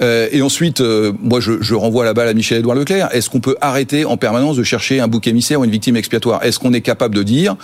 [0.02, 3.08] Euh, et ensuite, euh, moi, je, je renvoie la balle à Michel-Édouard Leclerc.
[3.12, 6.44] Est-ce qu'on peut arrêter en permanence de chercher un bouc émissaire ou une victime expiatoire?
[6.44, 7.56] Est-ce qu'on est capable de dire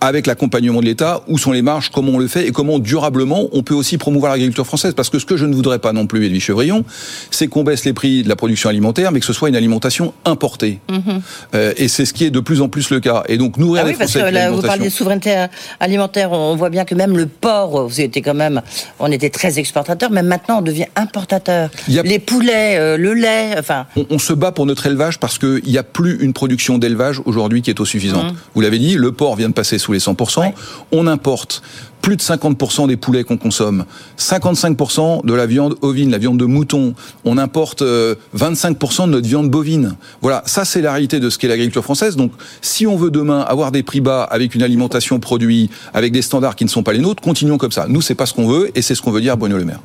[0.00, 3.48] avec l'accompagnement de l'État, où sont les marges, comment on le fait et comment durablement
[3.52, 4.94] on peut aussi promouvoir l'agriculture française.
[4.94, 6.84] Parce que ce que je ne voudrais pas non plus, Edwige Chevrillon,
[7.30, 10.14] c'est qu'on baisse les prix de la production alimentaire, mais que ce soit une alimentation
[10.24, 10.78] importée.
[10.90, 11.20] Mhm.
[11.54, 13.24] Euh, et c'est ce qui est de plus en plus le cas.
[13.28, 15.46] Et donc nourrir Ah les oui, parce Français que avec là, vous parliez de souveraineté
[15.80, 16.32] alimentaire.
[16.32, 18.62] On voit bien que même le porc, vous étiez quand même,
[18.98, 21.68] on était très exportateur, mais maintenant on devient importateur.
[21.88, 23.86] A- Les poulets, euh, le lait, enfin.
[23.96, 27.20] On, on se bat pour notre élevage parce qu'il n'y a plus une production d'élevage
[27.26, 28.34] aujourd'hui qui est autosuffisante.
[28.54, 30.40] Vous l'avez dit, le porc vient de passer sous les 100%.
[30.40, 30.54] Ouais.
[30.92, 31.62] On importe
[32.00, 33.84] plus de 50% des poulets qu'on consomme,
[34.18, 36.94] 55% de la viande ovine, la viande de mouton.
[37.24, 39.96] On importe euh, 25% de notre viande bovine.
[40.22, 42.16] Voilà, ça c'est la réalité de ce qu'est l'agriculture française.
[42.16, 46.22] Donc, si on veut demain avoir des prix bas avec une alimentation produite, avec des
[46.22, 47.86] standards qui ne sont pas les nôtres, continuons comme ça.
[47.88, 49.64] Nous, c'est pas ce qu'on veut et c'est ce qu'on veut dire à Bruno Le
[49.64, 49.80] Maire.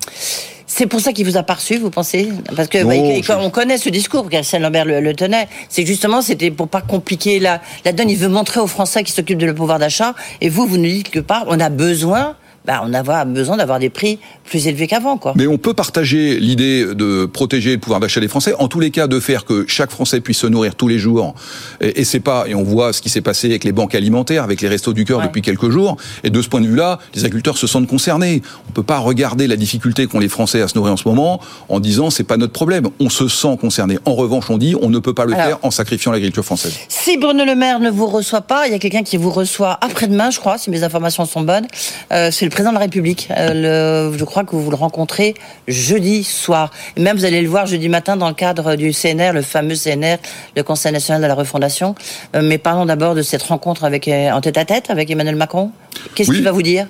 [0.78, 2.28] C'est pour ça qu'il vous a pas reçu, vous pensez?
[2.54, 5.48] Parce que Non, bah, il- je- on connaît ce discours, Christian Lambert le, le tenait.
[5.70, 8.10] C'est justement, c'était pour pas compliquer la, la donne.
[8.10, 10.16] Il veut montrer aux Français qui s'occupent de le pouvoir d'achat.
[10.42, 13.80] Et vous, vous nous dites que pas, on a besoin, bah, on a besoin d'avoir
[13.80, 15.34] des prix plus élevés qu'avant, quoi.
[15.36, 18.54] Mais on peut partager l'idée de protéger le pouvoir d'achat des Français.
[18.60, 21.36] En tous les cas, de faire que chaque Français puisse se nourrir tous les jours.
[21.82, 22.46] Et, et c'est pas.
[22.48, 25.06] Et on voit ce qui s'est passé avec les banques alimentaires, avec les restos du
[25.06, 25.26] cœur Ouais.
[25.28, 25.96] depuis quelques jours.
[26.24, 28.42] Et de ce point de vue-là, les agriculteurs se sentent concernés.
[28.70, 31.40] On peut pas regarder la difficulté qu'ont les Français à se nourrir en ce moment
[31.70, 32.88] en disant c'est pas notre problème.
[33.00, 33.98] On se sent concerné.
[34.06, 35.46] En revanche, on dit on ne peut pas le Alors.
[35.46, 36.74] faire en sacrifiant l'agriculture française.
[36.90, 39.78] Si Bruno Le Maire ne vous reçoit pas, il y a quelqu'un qui vous reçoit
[39.82, 41.68] après-demain, je crois, si mes informations sont bonnes.
[42.12, 43.28] Euh, c'est le président de la République.
[43.32, 45.34] Euh, le, je crois que vous le rencontrez
[45.68, 46.72] jeudi soir.
[46.96, 49.76] Et même vous allez le voir jeudi matin dans le cadre du CNR, le fameux
[49.76, 50.18] CNR,
[50.56, 51.96] le Conseil national de la refondation.
[52.34, 55.36] Euh, mais parlons d'abord de cette rencontre avec euh, en tête à tête avec Emmanuel
[55.36, 55.72] Macron.
[56.16, 56.38] Qu'est-ce Oui.
[56.38, 56.88] qu'il va vous dire?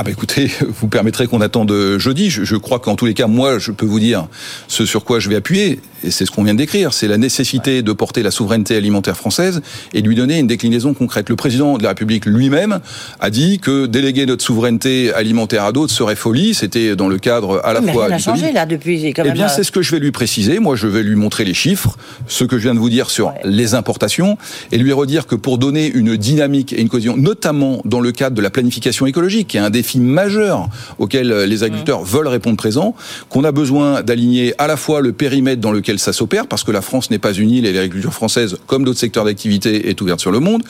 [0.00, 0.48] Ah bah écoutez,
[0.80, 2.30] vous permettrez qu'on attende jeudi.
[2.30, 4.28] Je, je crois qu'en tous les cas, moi, je peux vous dire
[4.68, 7.18] ce sur quoi je vais appuyer, et c'est ce qu'on vient de décrire, c'est la
[7.18, 9.60] nécessité de porter la souveraineté alimentaire française
[9.92, 11.28] et de lui donner une déclinaison concrète.
[11.28, 12.78] Le président de la République lui-même
[13.18, 16.54] a dit que déléguer notre souveraineté alimentaire à d'autres serait folie.
[16.54, 19.12] C'était dans le cadre à la Mais fois rien n'a changé là depuis.
[19.12, 20.60] Quand Eh même, bien, euh, c'est ce que je vais lui préciser.
[20.60, 21.96] Moi, je vais lui montrer les chiffres,
[22.28, 23.40] ce que je viens de vous dire sur Ouais.
[23.42, 24.38] les importations,
[24.70, 28.36] et lui redire que pour donner une dynamique et une cohésion, notamment dans le cadre
[28.36, 32.56] de la planification écologique, qui est un défi majeur auquel euh, les agriculteurs veulent répondre
[32.56, 32.94] présent,
[33.28, 36.70] qu'on a besoin d'aligner à la fois le périmètre dans lequel ça s'opère, parce que
[36.72, 40.20] la France n'est pas une île et l'agriculture française, comme d'autres secteurs d'activité, est ouverte
[40.20, 40.62] sur le monde.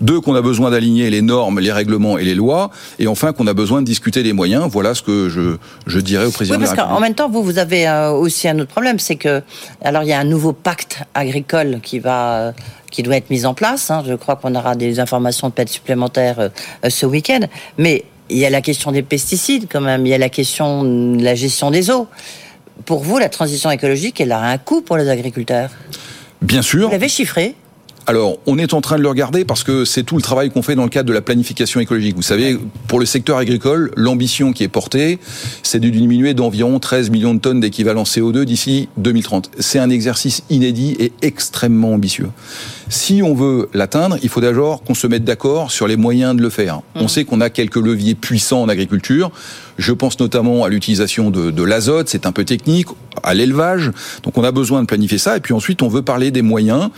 [0.00, 2.70] Deux, qu'on a besoin d'aligner les normes, les règlements et les lois.
[2.98, 4.68] Et enfin, qu'on a besoin de discuter des moyens.
[4.70, 5.56] Voilà ce que je,
[5.86, 8.58] je dirais au président Oui, parce qu'en même temps, vous, vous avez euh, aussi un
[8.58, 9.42] autre problème, c'est que,
[9.82, 12.52] alors il y a un nouveau pacte agricole qui va, euh,
[12.90, 13.90] qui doit être mis en place.
[13.90, 14.02] hein.
[14.06, 16.50] Je crois qu'on aura des informations peut-être supplémentaires
[16.88, 17.40] ce week-end.
[17.78, 20.06] Mais il y a la question des pesticides quand même.
[20.06, 22.08] Il y a la question de la gestion des eaux.
[22.86, 25.70] Pour vous, la transition écologique, elle a un coût pour les agriculteurs.
[26.42, 26.86] Bien sûr.
[26.86, 27.54] Vous l'avez chiffré
[28.06, 30.62] Alors, on est en train de le regarder parce que c'est tout le travail qu'on
[30.62, 32.16] fait dans le cadre de la planification écologique.
[32.16, 32.58] Vous savez,
[32.88, 35.18] pour le secteur agricole, l'ambition qui est portée,
[35.62, 39.50] c'est de diminuer d'environ 13 millions de tonnes d'équivalent CO2 d'ici 2030.
[39.60, 42.30] C'est un exercice inédit et extrêmement ambitieux.
[42.88, 46.42] Si on veut l'atteindre, il faut d'abord qu'on se mette d'accord sur les moyens de
[46.42, 46.80] le faire.
[46.94, 49.30] On sait qu'on a quelques leviers puissants en agriculture.
[49.78, 52.88] Je pense notamment à l'utilisation de, de l'azote, c'est un peu technique,
[53.22, 53.90] à l'élevage.
[54.22, 55.36] Donc on a besoin de planifier ça.
[55.36, 56.90] Et puis ensuite, on veut parler des moyens.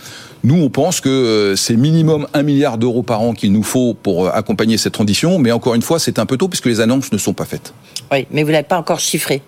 [0.43, 3.93] Nous, on pense que euh, c'est minimum un milliard d'euros par an qu'il nous faut
[3.93, 5.39] pour euh, accompagner cette transition.
[5.39, 7.73] Mais encore une fois, c'est un peu tôt puisque les annonces ne sont pas faites.
[8.11, 9.41] Oui, mais vous l'avez pas encore chiffré.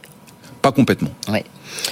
[0.61, 1.11] Pas complètement.
[1.31, 1.39] Oui.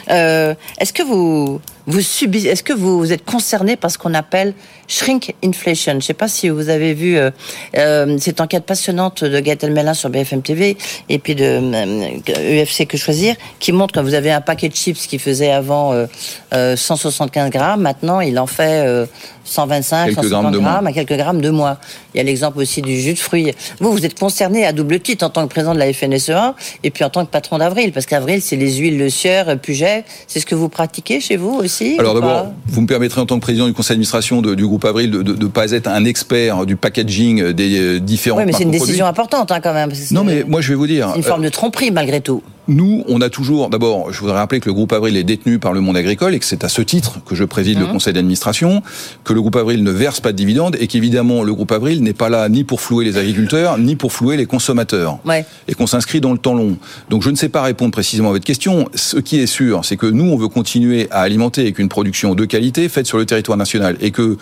[0.10, 4.54] Euh, est-ce que vous vous subissez, est-ce que vous êtes concerné par ce qu'on appelle
[4.90, 5.94] shrink inflation?
[5.94, 7.32] Je ne sais pas si vous avez vu euh,
[7.78, 12.86] euh, cette enquête passionnante de Gaëtan Melin sur BFM TV et puis de euh, UFC
[12.86, 16.08] que choisir, qui montre que vous avez un paquet de chips qui faisait avant euh,
[16.54, 19.06] euh, 175 grammes, maintenant il en fait euh,
[19.48, 21.78] 125, Quelques 150 grammes à quelques grammes de moins.
[22.14, 23.54] Il y a l'exemple aussi du jus de fruits.
[23.80, 26.92] Vous, vous êtes concerné à double titre en tant que président de la FNSEA et
[26.92, 30.04] puis en tant que patron d'Avril, parce qu'Avril, c'est les huiles, le sieur, Puget.
[30.28, 31.77] C'est ce que vous pratiquez chez vous aussi?
[32.00, 35.12] Alors d'abord, vous me permettrez en tant que président du conseil d'administration du groupe Avril
[35.12, 38.72] de ne pas être un expert du packaging des euh, différents Oui, mais c'est une
[38.72, 39.90] décision importante hein, quand même.
[39.90, 41.10] parce que Non, mais moi je vais vous dire.
[41.12, 42.42] C'est une forme de tromperie malgré tout.
[42.68, 45.72] Nous, on a toujours, d'abord, je voudrais rappeler que le groupe Avril est détenu par
[45.72, 47.92] le monde agricole et que c'est à ce titre que je préside le Mhm.
[47.94, 48.82] conseil d'administration,
[49.24, 52.14] que le groupe Avril ne verse pas de dividendes et qu'évidemment le groupe Avril n'est
[52.14, 55.20] pas là ni pour flouer les agriculteurs, ni pour flouer les consommateurs.
[55.26, 55.46] Ouais.
[55.70, 56.78] Et qu'on s'inscrit dans le temps long.
[57.10, 58.90] Donc je ne sais pas répondre précisément à votre question.
[58.96, 62.36] Ce qui est sûr, c'est que nous, on veut continuer à alimenter avec une production
[62.36, 64.38] de qualité faite sur le territoire national et que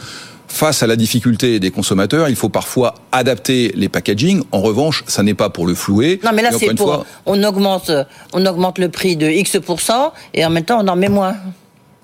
[0.56, 4.42] Face à la difficulté des consommateurs, il faut parfois adapter les packaging.
[4.54, 6.22] En revanche, ça n'est pas pour le flouer.
[6.24, 6.88] Non, mais là, Et c'est pour.
[6.88, 7.92] fois- On augmente,
[8.32, 9.58] on augmente le prix de X
[10.34, 11.36] et en même temps, on en met moins.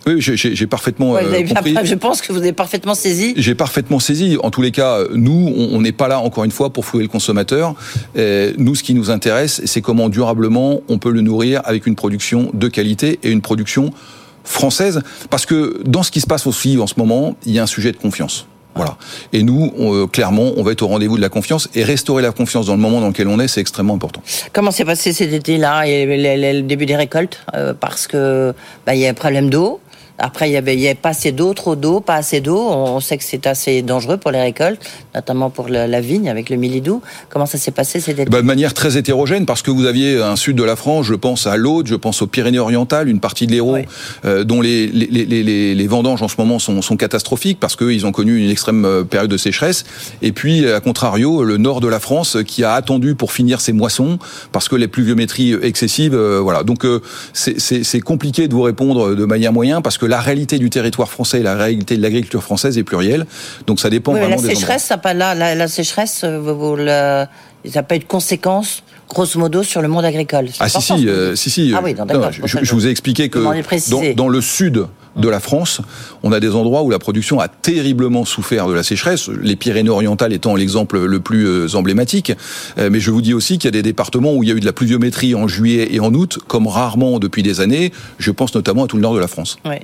[0.06, 1.76] Oui, j'ai- parfaitement Ouais, euh, bien- compris.
[1.86, 3.34] je pense que vous avez parfaitement saisi.
[3.38, 4.36] J'ai parfaitement saisi.
[4.44, 7.08] En tous les cas, nous, on n'est pas là, encore une fois, pour flouer le
[7.08, 7.74] consommateur.
[8.18, 11.96] Euh, nous, ce qui nous intéresse, c'est comment durablement on peut le nourrir avec une
[11.96, 13.94] production de qualité et une production
[14.44, 15.02] française.
[15.30, 17.68] Parce que dans ce qui se passe aussi en ce moment, il y a un
[17.68, 18.48] sujet de confiance.
[18.76, 18.96] Voilà.
[19.34, 22.32] Et nous, euh, clairement, on va être au rendez-vous de la confiance et restaurer la
[22.32, 24.22] confiance dans le moment dans lequel on est, c'est extrêmement important.
[24.54, 27.44] Comment s'est passé cet été-là et le début des récoltes?
[27.54, 28.54] Euh, Parce que
[28.86, 29.82] bah, il y a un problème d'eau.
[30.22, 32.60] Après, il y avait, pas assez d'eau, trop d'eau, pas assez d'eau.
[32.60, 34.80] On sait que c'est assez dangereux pour les récoltes,
[35.16, 37.02] notamment pour la, la vigne avec le milidou.
[37.30, 40.22] Comment ça s'est passé cet été Bah, de manière très hétérogène, parce que vous aviez
[40.22, 43.48] un sud de la France, je pense à l'Aude, je pense aux Pyrénées-Orientales, une partie
[43.48, 43.80] de l'Hérault,
[44.26, 47.76] euh, dont les, les, les, les, les vendanges en ce moment sont, sont catastrophiques, parce
[47.76, 49.86] qu'ils ont connu une extrême euh, période de sécheresse.
[50.22, 53.60] Et puis, à contrario, le nord de la France, euh, qui a attendu pour finir
[53.62, 54.20] ses moissons,
[54.52, 56.64] parce que les pluviométries excessives, euh, voilà.
[56.64, 57.02] Donc, euh,
[57.34, 61.40] c'est compliqué de vous répondre de manière moyenne, parce que la réalité du territoire français
[61.40, 63.26] et la réalité de l'agriculture française est plurielle.
[63.66, 66.78] Donc, ça dépend Oui, la des sécheresse, ça pas là, la, la sécheresse, euh, vous,
[66.78, 67.28] ça
[67.76, 70.50] n'a pas eu de conséquences, grosso modo, sur le monde agricole.
[70.60, 71.72] Ah si si, euh, si si.
[71.74, 75.40] Ah euh, oui, non, je, je vous ai expliqué que dans le sud de la
[75.40, 75.82] France,
[76.24, 80.34] on a des endroits où la production a terriblement souffert de la sécheresse, les Pyrénées-Orientales
[80.34, 82.32] étant l'exemple le plus euh, emblématique.
[82.78, 84.56] Euh, Mais je vous dis aussi qu'il y a des départements où il y a
[84.56, 87.92] eu de la pluviométrie en juillet et en août, comme rarement depuis des années.
[88.20, 89.58] Je pense notamment à tout le nord de la France.
[89.66, 89.76] Oui.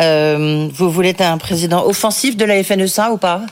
[0.00, 3.42] Euh, vous voulez être un président offensif de la FNSA ou pas?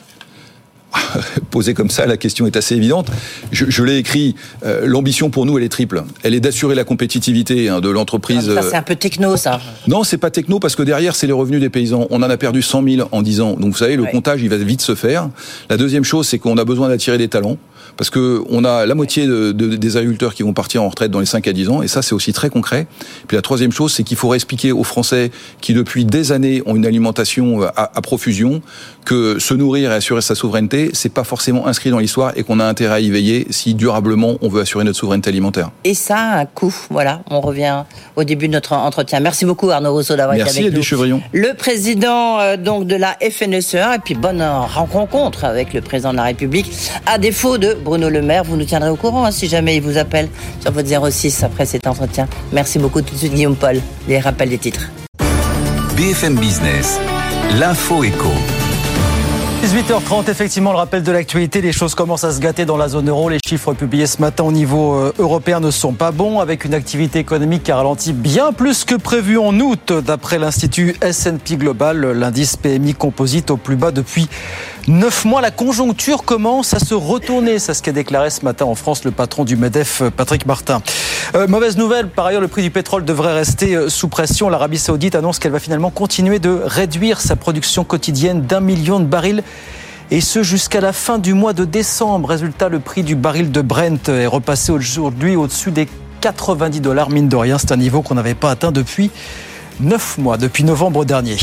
[1.51, 3.07] Posé comme ça, la question est assez évidente.
[3.51, 4.35] Je, je l'ai écrit.
[4.65, 6.03] euh, L'ambition pour nous, elle est triple.
[6.23, 8.45] Elle est d'assurer la compétitivité hein, de l'entreprise.
[8.45, 9.59] Ça, euh, c'est un peu techno, ça.
[9.87, 12.07] Non, c'est pas techno parce que derrière, c'est les revenus des paysans.
[12.09, 13.53] On en a perdu 100 000 en 10 ans.
[13.53, 15.29] Donc, vous savez, le comptage, il va vite se faire.
[15.69, 17.57] La deuxième chose, c'est qu'on a besoin d'attirer des talents.
[17.97, 21.11] Parce que on a la moitié de, de- des agriculteurs qui vont partir en retraite
[21.11, 22.87] dans les 5 à 10 ans, et ça c'est aussi très concret.
[23.27, 26.75] Puis la troisième chose, c'est qu'il faut expliquer aux Français qui depuis des années ont
[26.75, 28.61] une alimentation euh, à, à profusion
[29.05, 32.59] que se nourrir et assurer sa souveraineté, c'est pas forcément inscrit dans l'histoire et qu'on
[32.59, 35.71] a intérêt à y veiller si durablement on veut assurer notre souveraineté alimentaire.
[35.83, 36.73] Et ça a un coût.
[36.89, 37.83] Voilà, on revient
[38.15, 39.19] au début de notre entretien.
[39.19, 40.81] Merci beaucoup Arnaud Rousseau d'avoir été Merci avec nous.
[40.83, 41.21] Chevrillon.
[41.33, 46.17] Le président euh, donc de la FNSEA et puis bonne rencontre avec le président de
[46.17, 46.71] la République.
[47.05, 49.81] À défaut de Bruno Le Maire, vous nous tiendrez au courant hein, si jamais il
[49.81, 50.29] vous appelle
[50.61, 52.27] sur votre 06 après cet entretien.
[52.51, 53.79] Merci beaucoup tout de suite Guillaume Paul.
[54.07, 54.89] Les rappels des titres.
[55.95, 56.99] BFM Business,
[57.59, 58.31] l'info éco.
[59.63, 61.61] 18h30, effectivement, le rappel de l'actualité.
[61.61, 63.29] Les choses commencent à se gâter dans la zone euro.
[63.29, 66.73] Les chiffres publiés ce matin au niveau euh, européen ne sont pas bons, avec une
[66.73, 72.11] activité économique qui a ralenti bien plus que prévu en août, d'après l'Institut S&P Global,
[72.11, 74.27] l'indice PMI composite au plus bas depuis
[74.87, 75.41] 9 mois.
[75.41, 77.59] La conjoncture commence à se retourner.
[77.59, 80.81] C'est ce qu'a déclaré ce matin en France le patron du MEDEF, Patrick Martin.
[81.35, 84.49] Euh, mauvaise nouvelle, par ailleurs, le prix du pétrole devrait rester euh, sous pression.
[84.49, 89.05] L'Arabie Saoudite annonce qu'elle va finalement continuer de réduire sa production quotidienne d'un million de
[89.05, 89.43] barils.
[90.11, 92.29] Et ce jusqu'à la fin du mois de décembre.
[92.29, 95.87] Résultat, le prix du baril de Brent est repassé aujourd'hui au-dessus des
[96.21, 97.57] 90 dollars, mine de rien.
[97.57, 99.11] C'est un niveau qu'on n'avait pas atteint depuis
[99.79, 101.37] 9 mois, depuis novembre dernier.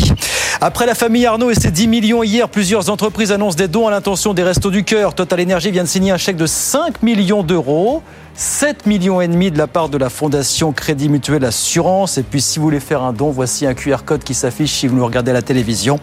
[0.62, 3.90] Après la famille Arnaud et ses 10 millions hier, plusieurs entreprises annoncent des dons à
[3.90, 5.14] l'intention des Restos du Cœur.
[5.14, 8.02] Total Energy vient de signer un chèque de 5 millions d'euros.
[8.34, 12.18] 7 millions et demi de la part de la Fondation Crédit Mutuel Assurance.
[12.18, 14.86] Et puis si vous voulez faire un don, voici un QR code qui s'affiche si
[14.86, 15.98] vous nous regardez à la télévision.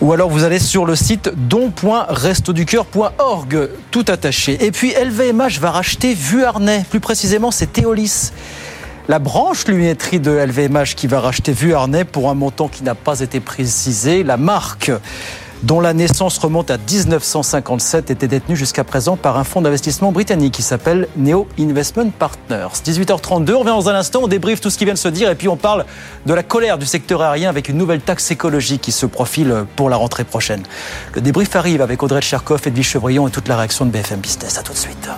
[0.00, 4.64] Ou alors vous allez sur le site don.restoducœur.org, tout attaché.
[4.64, 8.32] Et puis LVMH va racheter Vuarnet, plus précisément c'est Théolis
[9.08, 13.20] la branche lunetterie de LVMH qui va racheter Vuarnet pour un montant qui n'a pas
[13.20, 14.22] été précisé.
[14.22, 14.92] La marque
[15.62, 20.52] dont la naissance remonte à 1957 était détenue jusqu'à présent par un fonds d'investissement britannique
[20.52, 22.68] qui s'appelle Neo Investment Partners.
[22.84, 25.30] 18h32, on revient dans un instant, on débriefe tout ce qui vient de se dire
[25.30, 25.86] et puis on parle
[26.26, 29.88] de la colère du secteur aérien avec une nouvelle taxe écologique qui se profile pour
[29.88, 30.62] la rentrée prochaine.
[31.14, 34.58] Le débrief arrive avec Audrey Tcherkov, Edwige Chevrillon et toute la réaction de BFM Business.
[34.58, 35.17] À tout de suite.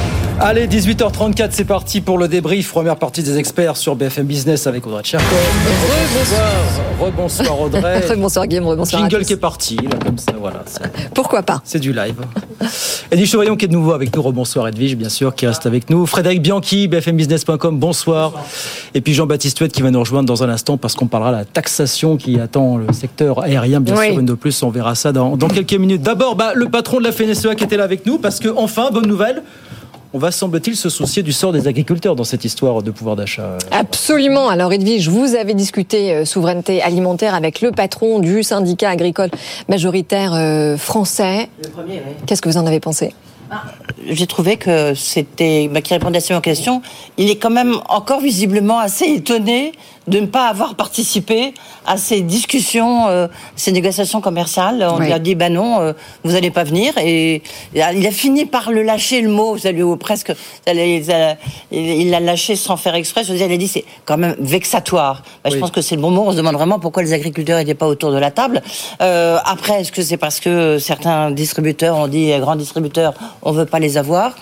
[0.43, 2.71] Allez, 18h34, c'est parti pour le débrief.
[2.71, 5.27] Première partie des experts sur BFM Business avec Audrey Tcherkov.
[6.99, 6.99] Rebonsoir.
[6.99, 7.99] Rebonsoir Audrey.
[8.09, 9.07] rebonsoir Guillaume, rebonsoir.
[9.07, 10.63] Jingle qui est parti, là, comme ça, voilà.
[11.13, 12.15] Pourquoi pas C'est du live.
[13.11, 14.23] Edwige Chevrillon qui est de nouveau avec nous.
[14.23, 16.07] Rebonsoir Edwige, bien sûr, qui reste avec nous.
[16.07, 18.33] Frédéric Bianchi, BFMbusiness.com, bonsoir.
[18.95, 21.37] Et puis Jean-Baptiste Huette qui va nous rejoindre dans un instant parce qu'on parlera de
[21.37, 24.63] la taxation qui attend le secteur aérien, bien sûr, une de plus.
[24.63, 26.01] On verra ça dans, dans quelques minutes.
[26.01, 28.89] D'abord, bah, le patron de la FNSEA qui était là avec nous parce que, enfin,
[28.91, 29.43] bonne nouvelle
[30.13, 33.57] on va, semble-t-il, se soucier du sort des agriculteurs dans cette histoire de pouvoir d'achat.
[33.71, 34.49] Absolument.
[34.49, 39.29] Alors, Edwige, vous avez discuté euh, souveraineté alimentaire avec le patron du syndicat agricole
[39.69, 41.49] majoritaire euh, français.
[41.63, 42.13] Le premier, oui.
[42.25, 43.13] Qu'est-ce que vous en avez pensé?
[44.09, 46.81] J'ai trouvé que c'était bah, qui répondait à mes questions.
[47.17, 49.73] Il est quand même encore visiblement assez étonné
[50.07, 51.53] de ne pas avoir participé
[51.85, 54.85] à ces discussions, euh, ces négociations commerciales.
[54.89, 56.93] On lui a dit, bah non, euh, vous n'allez pas venir.
[56.97, 59.55] Et il a fini par le lâcher le mot.
[59.55, 60.33] Vous allez presque,
[60.67, 63.23] il l'a lâché sans faire exprès.
[63.23, 65.23] Je vous il a dit, c'est quand même vexatoire.
[65.43, 66.23] Bah, Je pense que c'est le bon mot.
[66.25, 68.61] On se demande vraiment pourquoi les agriculteurs n'étaient pas autour de la table.
[69.01, 73.65] Euh, après, est-ce que c'est parce que certains distributeurs ont dit, grands distributeurs, on veut
[73.65, 74.35] pas les avoir?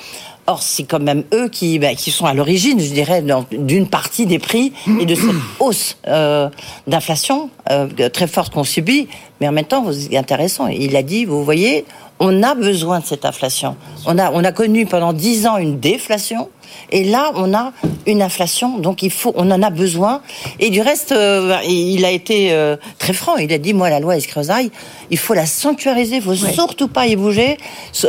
[0.49, 4.25] Or, c'est quand même eux qui, bah, qui sont à l'origine, je dirais, d'une partie
[4.25, 6.49] des prix et de cette hausse euh,
[6.87, 9.07] d'inflation euh, très forte qu'on subit.
[9.39, 10.65] Mais en même temps, c'est intéressant.
[10.65, 11.85] Il a dit, vous voyez,
[12.19, 13.75] on a besoin de cette inflation.
[14.07, 16.49] On a, on a connu pendant dix ans une déflation.
[16.91, 17.71] Et là, on a
[18.07, 20.21] une inflation, donc il faut, on en a besoin.
[20.59, 23.37] Et du reste, euh, il a été euh, très franc.
[23.37, 24.71] Il a dit, moi, la loi Escrozaille,
[25.11, 27.57] il faut la sanctuariser, il faut surtout pas y bouger,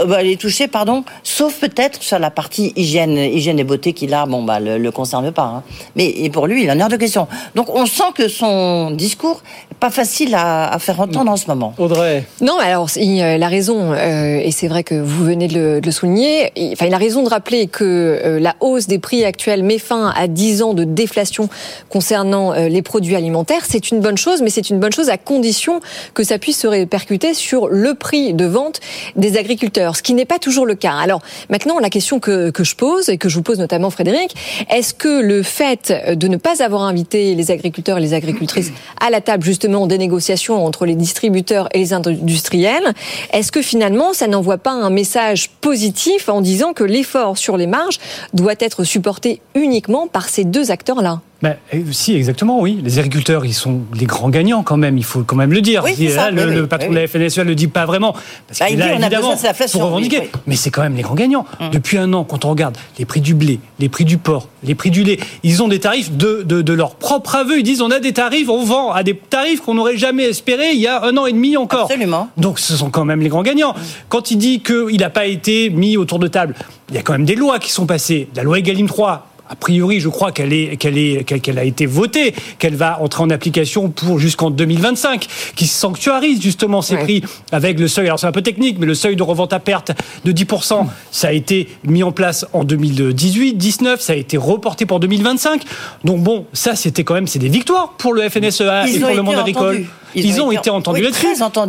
[0.07, 4.27] bah, les toucher, pardon, sauf peut-être sur la partie hygiène, hygiène et beauté qui là,
[4.27, 5.43] bon, bah, le, le concerne pas.
[5.43, 5.63] Hein.
[5.97, 7.29] Mais et pour lui, il en a de question.
[7.55, 9.43] Donc, on sent que son discours
[9.81, 11.75] pas facile à, à, faire entendre en ce moment.
[11.79, 12.25] Audrey.
[12.43, 15.87] Non, alors il a raison, euh, et c'est vrai que vous venez de le, de
[15.87, 16.53] le souligner.
[16.55, 19.79] Il, enfin, il a raison de rappeler que euh, la hausse des prix actuels met
[19.79, 21.49] fin à 10 ans de déflation
[21.89, 23.63] concernant euh, les produits alimentaires.
[23.67, 25.81] C'est une bonne chose, mais c'est une bonne chose à condition
[26.13, 28.81] que ça puisse se répercuter sur le prix de vente
[29.17, 30.95] des agriculteurs, ce qui n'est pas toujours le cas.
[31.01, 34.35] Alors maintenant, la question que, que je pose et que je vous pose notamment Frédéric,
[34.69, 39.09] est-ce que le fait de ne pas avoir invité les agriculteurs et les agricultrices à
[39.09, 42.93] la table justement des négociations entre les distributeurs et les industriels,
[43.33, 47.67] est-ce que finalement ça n'envoie pas un message positif en disant que l'effort sur les
[47.67, 47.99] marges
[48.35, 51.21] doit être supporté uniquement par ces deux acteurs-là?
[51.43, 51.57] Ben,
[51.91, 52.81] si, exactement, oui.
[52.83, 55.83] Les agriculteurs, ils sont les grands gagnants quand même, il faut quand même le dire.
[55.85, 58.13] Oui, ça, le, oui, le, patron oui, de la FNSEA ne le dit pas vraiment.
[58.47, 60.31] Parce bah, qu'il il dit, a on a évidemment besoin de pour revendiquer.
[60.47, 61.47] Mais c'est quand même les grands gagnants.
[61.59, 61.71] Hum.
[61.71, 64.75] Depuis un an, quand on regarde les prix du blé, les prix du porc, les
[64.75, 67.59] prix du lait, ils ont des tarifs de, de, de leur propre aveu.
[67.59, 70.73] Ils disent on a des tarifs, on vend à des tarifs qu'on n'aurait jamais espéré
[70.75, 71.85] il y a un an et demi encore.
[71.85, 72.29] Absolument.
[72.37, 73.75] Donc ce sont quand même les grands gagnants.
[74.11, 76.55] Quand il dit qu'il n'a pas été mis autour de table,
[76.91, 78.29] il y a quand même des lois qui sont passées.
[78.35, 81.85] La loi Egalim 3, a priori, je crois qu'elle est, qu'elle est, qu'elle a été
[81.85, 87.03] votée, qu'elle va entrer en application pour jusqu'en 2025, qui sanctuarise justement ces Ouais.
[87.03, 88.07] prix avec le seuil.
[88.07, 89.91] Alors c'est un peu technique, mais le seuil de revente à perte
[90.25, 94.87] de 10%, ça a été mis en place en 2018, 19, ça a été reporté
[94.87, 95.63] pour 2025.
[96.05, 99.15] Donc bon, ça c'était quand même c'est des victoires pour le FNSEA Ils et pour
[99.15, 99.85] le monde agricole.
[100.15, 101.27] Ils, ont, été, entendus là-dessus.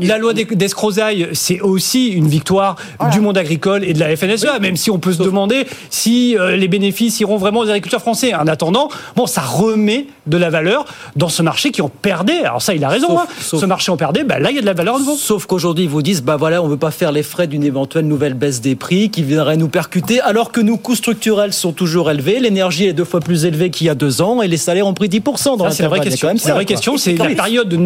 [0.07, 2.75] La loi d'escrozaille, c'est aussi une victoire
[3.11, 6.55] du monde agricole et de la FNSEA, même si on peut se demander si euh,
[6.55, 8.33] les bénéfices iront vraiment aux agriculteurs français.
[8.33, 10.85] En attendant, bon, ça remet de la valeur
[11.15, 12.41] dans ce marché qui en perdait.
[12.43, 13.19] Alors ça, il a raison.
[13.19, 13.25] hein.
[13.39, 15.15] Ce marché en perdait, bah, là, il y a de la valeur nouveau.
[15.15, 18.07] Sauf qu'aujourd'hui, ils vous disent, bah voilà, on veut pas faire les frais d'une éventuelle
[18.07, 22.09] nouvelle baisse des prix qui viendrait nous percuter, alors que nos coûts structurels sont toujours
[22.11, 24.87] élevés, l'énergie est deux fois plus élevée qu'il y a deux ans et les salaires
[24.87, 26.27] ont pris 10% dans Ça, c'est la vraie question.
[26.27, 26.75] quand même C'est la ça, vraie quoi.
[26.75, 27.77] question, c'est la période de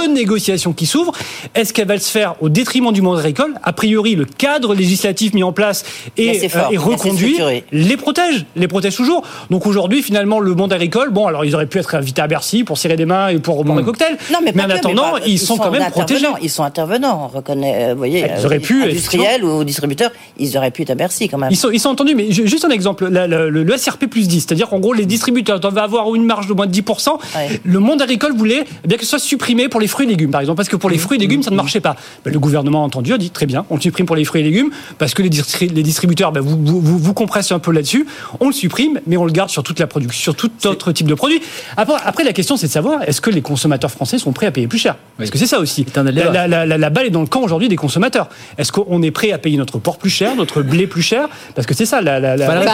[0.00, 1.12] renégociation qui s'ouvre.
[1.54, 3.54] Est-ce qu'elle va se faire au détriment du monde agricole?
[3.62, 5.84] A priori, le cadre législatif mis en place
[6.16, 7.38] est fort, euh, est reconduit
[7.72, 9.22] les protège, les protège toujours.
[9.50, 12.64] Donc aujourd'hui, finalement, le monde agricole, bon, alors ils auraient pu être invités à Bercy
[12.64, 14.16] pour serrer des mains et pour boire un cocktail.
[14.32, 16.26] Non, mais, en que, attendant, pas- ils, sont quand même protégés.
[16.42, 17.86] Ils sont intervenants, on reconnaît.
[17.88, 21.28] euh, Vous voyez, Ils auraient pu, industriels ou distributeurs, ils auraient pu être à Bercy
[21.28, 21.50] quand même.
[21.50, 24.06] Ils sont, ils sont entendus, mais ju- juste un exemple, la- la- le, le SRP
[24.06, 27.18] plus 10, c'est-à-dire qu'en gros, les distributeurs doivent avoir une marge de moins de 10%.
[27.64, 30.30] Le monde agricole voulait eh bien que ce soit supprimé pour les fruits et légumes,
[30.30, 31.96] par exemple, parce que pour les fruits et légumes, ça ne marchait pas.
[32.24, 34.40] Ben, le gouvernement a entendu, a dit très bien, on le supprime pour les fruits
[34.42, 38.06] et légumes, parce que les, distri- les distributeurs, ben, vous, vous, compressez un peu là-dessus,
[38.40, 41.06] on le supprime, mais on le garde sur toute la production, sur tout autre type
[41.06, 41.40] de produit.
[41.76, 44.50] Après, après la question, c'est de savoir, est-ce que les consommateurs français sont prêts à
[44.50, 44.96] payer plus cher?
[45.18, 45.86] Parce que c'est ça aussi.
[45.94, 46.30] La, débat.
[46.32, 48.28] la- la- la- la balle est dans le camp aujourd'hui des consommateurs.
[48.58, 51.28] Est-ce qu'on est prêt à payer notre porc plus cher, notre blé plus cher?
[51.54, 52.64] Parce que c'est ça la, la, Bah, alors,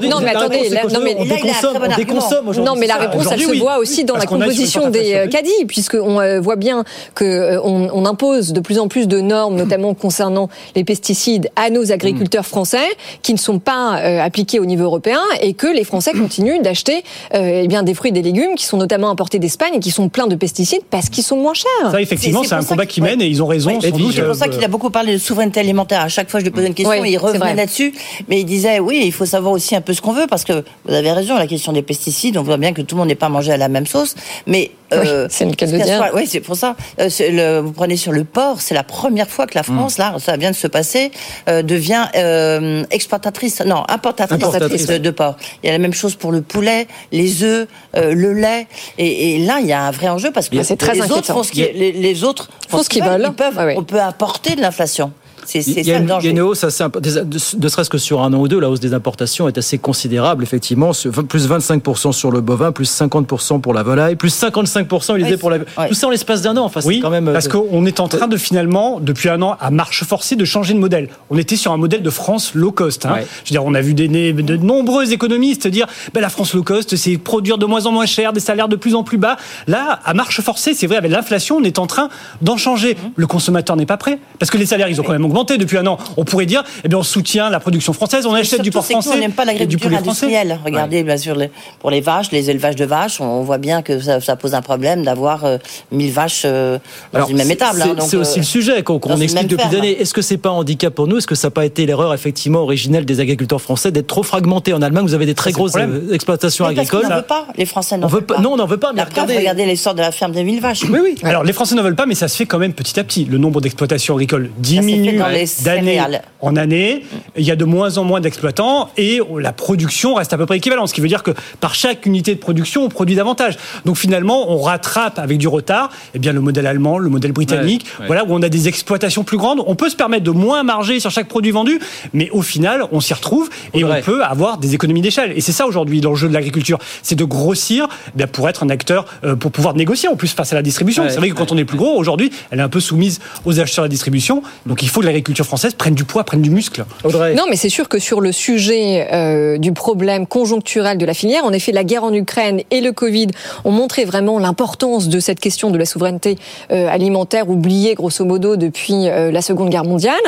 [0.00, 2.72] non, mais attendez, non, mais- on déconsomme, déconsomme aujourd'hui.
[2.72, 6.20] Non, mais la réponse, elle se voit aussi dans la composition des euh, caddies, puisqu'on
[6.20, 6.84] euh, voit bien
[7.14, 11.92] qu'on on impose de plus en plus de normes, notamment concernant les pesticides, à nos
[11.92, 12.88] agriculteurs français,
[13.22, 17.04] qui ne sont pas euh, appliqués au niveau européen, et que les Français continuent d'acheter
[17.34, 19.92] euh, eh bien des fruits et des légumes qui sont notamment importés d'Espagne et qui
[19.92, 21.90] sont pleins de pesticides parce qu'ils sont moins chers.
[21.92, 23.70] Ça, effectivement, c'est un combat qui mène et ils ont raison.
[23.70, 23.92] Ouais, c'est
[24.24, 26.00] pour ça euh, qu'il a beaucoup parlé de souveraineté alimentaire.
[26.00, 27.94] À chaque fois, je lui posais une question, il revenait là-dessus.
[28.28, 30.64] Mais il disait, oui, il faut savoir aussi un peu ce qu'on veut, parce que
[30.84, 33.14] vous avez raison, la question des pesticides, on voit bien que tout le monde n'est
[33.14, 34.16] pas mangé à la même sauce.
[34.48, 35.86] Mais euh, Oui, c'est le cas de dire.
[35.96, 36.76] soit- Oui, c'est pour ça.
[37.00, 40.14] Euh, le- vous prenez sur le porc, c'est la première fois que la France, là,
[40.18, 41.10] ça vient de se passer,
[41.48, 44.86] euh, devient euh, exportatrice, non, importatrice, Importatrice.
[44.86, 45.36] de, de porc.
[45.62, 47.66] Il y a la même chose pour le poulet, les œufs,
[47.96, 48.66] euh, le lait.
[48.98, 51.26] Et, et là, il y a un vrai enjeu parce que Ah, très les autres
[51.32, 53.24] font ce les, les autres Font ce qu'ils veulent.
[53.26, 53.74] Ils peuvent, Ouais, ouais.
[53.76, 55.12] on peut apporter de l'inflation.
[55.46, 56.30] C'est c'est Il y, a ça le une, il y a danger.
[56.30, 56.84] une hausse assez
[57.24, 60.42] de serait-ce que sur un an ou deux, la hausse des importations est assez considérable,
[60.42, 60.92] effectivement.
[61.28, 65.50] Plus 25% sur le bovin, plus 50% pour la volaille, plus 55% il Ouais, pour
[65.50, 65.58] la.
[65.58, 65.88] ouais.
[65.88, 66.64] Tout ça en l'espace d'un an.
[66.64, 67.28] Enfin, Oui, quand même.
[67.28, 70.44] euh, parce qu'on est en train de finalement, depuis un an, à marche forcée, de
[70.44, 71.08] changer de modèle.
[71.30, 73.06] On était sur un modèle de France low cost.
[73.06, 73.12] Hein.
[73.14, 73.26] Ouais.
[73.44, 76.62] Je veux dire, on a vu des, de nombreux économistes dire, ben, la France low
[76.62, 79.36] cost, c'est produire de moins en moins cher, des salaires de plus en plus bas.
[79.66, 82.08] Là, à marche forcée, c'est vrai, avec l'inflation, on est en train
[82.42, 82.94] d'en changer.
[82.94, 83.10] Mhm.
[83.16, 85.78] Le consommateur n'est pas prêt, parce que les salaires, ils ont quand même augmenté depuis
[85.78, 85.96] un an.
[86.16, 89.10] On pourrait dire, eh bien, on soutient la production française, on achète du porc français
[89.14, 90.04] on n'aime pas l'agriculture français.
[90.08, 90.58] industrielle.
[90.64, 94.00] Regardez, bien sûr, les- pour les vaches, les élevages de vaches, on voit bien que
[94.00, 95.58] ça, ça pose un problème d'avoir euh,
[95.92, 96.78] 1000 vaches euh,
[97.12, 97.82] dans Alors, une même c'est- étable.
[97.82, 100.00] hein, c'est- C'est aussi euh, le sujet qu'on explique depuis des années.
[100.00, 101.18] Est-ce que c'est pas un handicap pour nous?
[101.18, 104.74] Est-ce que ça n'a pas été l'erreur effectivement originelle des agriculteurs français d'être trop fragmentés
[104.74, 107.08] En Allemagne, vous avez des très grosses euh, exploitations Mais parce agricoles.
[107.10, 107.46] n'en veut pas.
[107.56, 109.94] Les Français n'en On veulent pas- non, on n'en veut pas, mais regardez- regardez l'essor
[109.94, 110.82] de la ferme des 1000 vaches.
[110.90, 111.14] Oui, oui.
[111.22, 113.24] Alors, les Français ne veulent pas, mais ça se fait quand même petit à petit.
[113.24, 116.22] Le nombre d'exploitations agricoles diminue dans les d'année céréales.
[116.40, 117.04] en année.
[117.36, 120.56] Il y a de moins en moins d'exploitants et la production reste à peu près
[120.58, 120.88] équivalente.
[120.88, 123.56] Ce qui veut dire que par chaque unité de production, on produit davantage.
[123.84, 127.84] Donc finalement, on rattrape avec du retard eh bien, le modèle allemand, le modèle britannique,
[127.84, 128.06] Ouais, ouais.
[128.06, 129.62] voilà, où on a des exploitations plus grandes.
[129.66, 131.78] On peut se permettre de moins marger sur chaque produit vendu,
[132.12, 135.32] mais au final, on s'y retrouve et on peut avoir des économies d'échelle.
[135.36, 138.70] Et c'est ça aujourd'hui l'enjeu de l'agriculture, c'est de grossir eh bien, pour être un
[138.70, 141.02] acteur, euh, pour pouvoir négocier en plus face à la distribution.
[141.04, 143.20] Ouais, c'est vrai que quand on est plus gros, aujourd'hui, elle est un peu soumise
[143.44, 144.42] aux acheteurs de la distribution.
[144.66, 146.84] Donc il faut que l'agriculture française prenne du poids, prenne du muscle.
[147.04, 147.34] Audrey.
[147.34, 151.44] Non, mais c'est sûr que sur le sujet euh, du problème conjoncturel de la filière,
[151.44, 153.28] en effet, la guerre en Ukraine et le Covid
[153.64, 156.38] ont montré vraiment l'importance de cette question de la souveraineté
[156.70, 160.20] euh, alimentaire oubliée grosso modo depuis euh, la Seconde Guerre mondiale.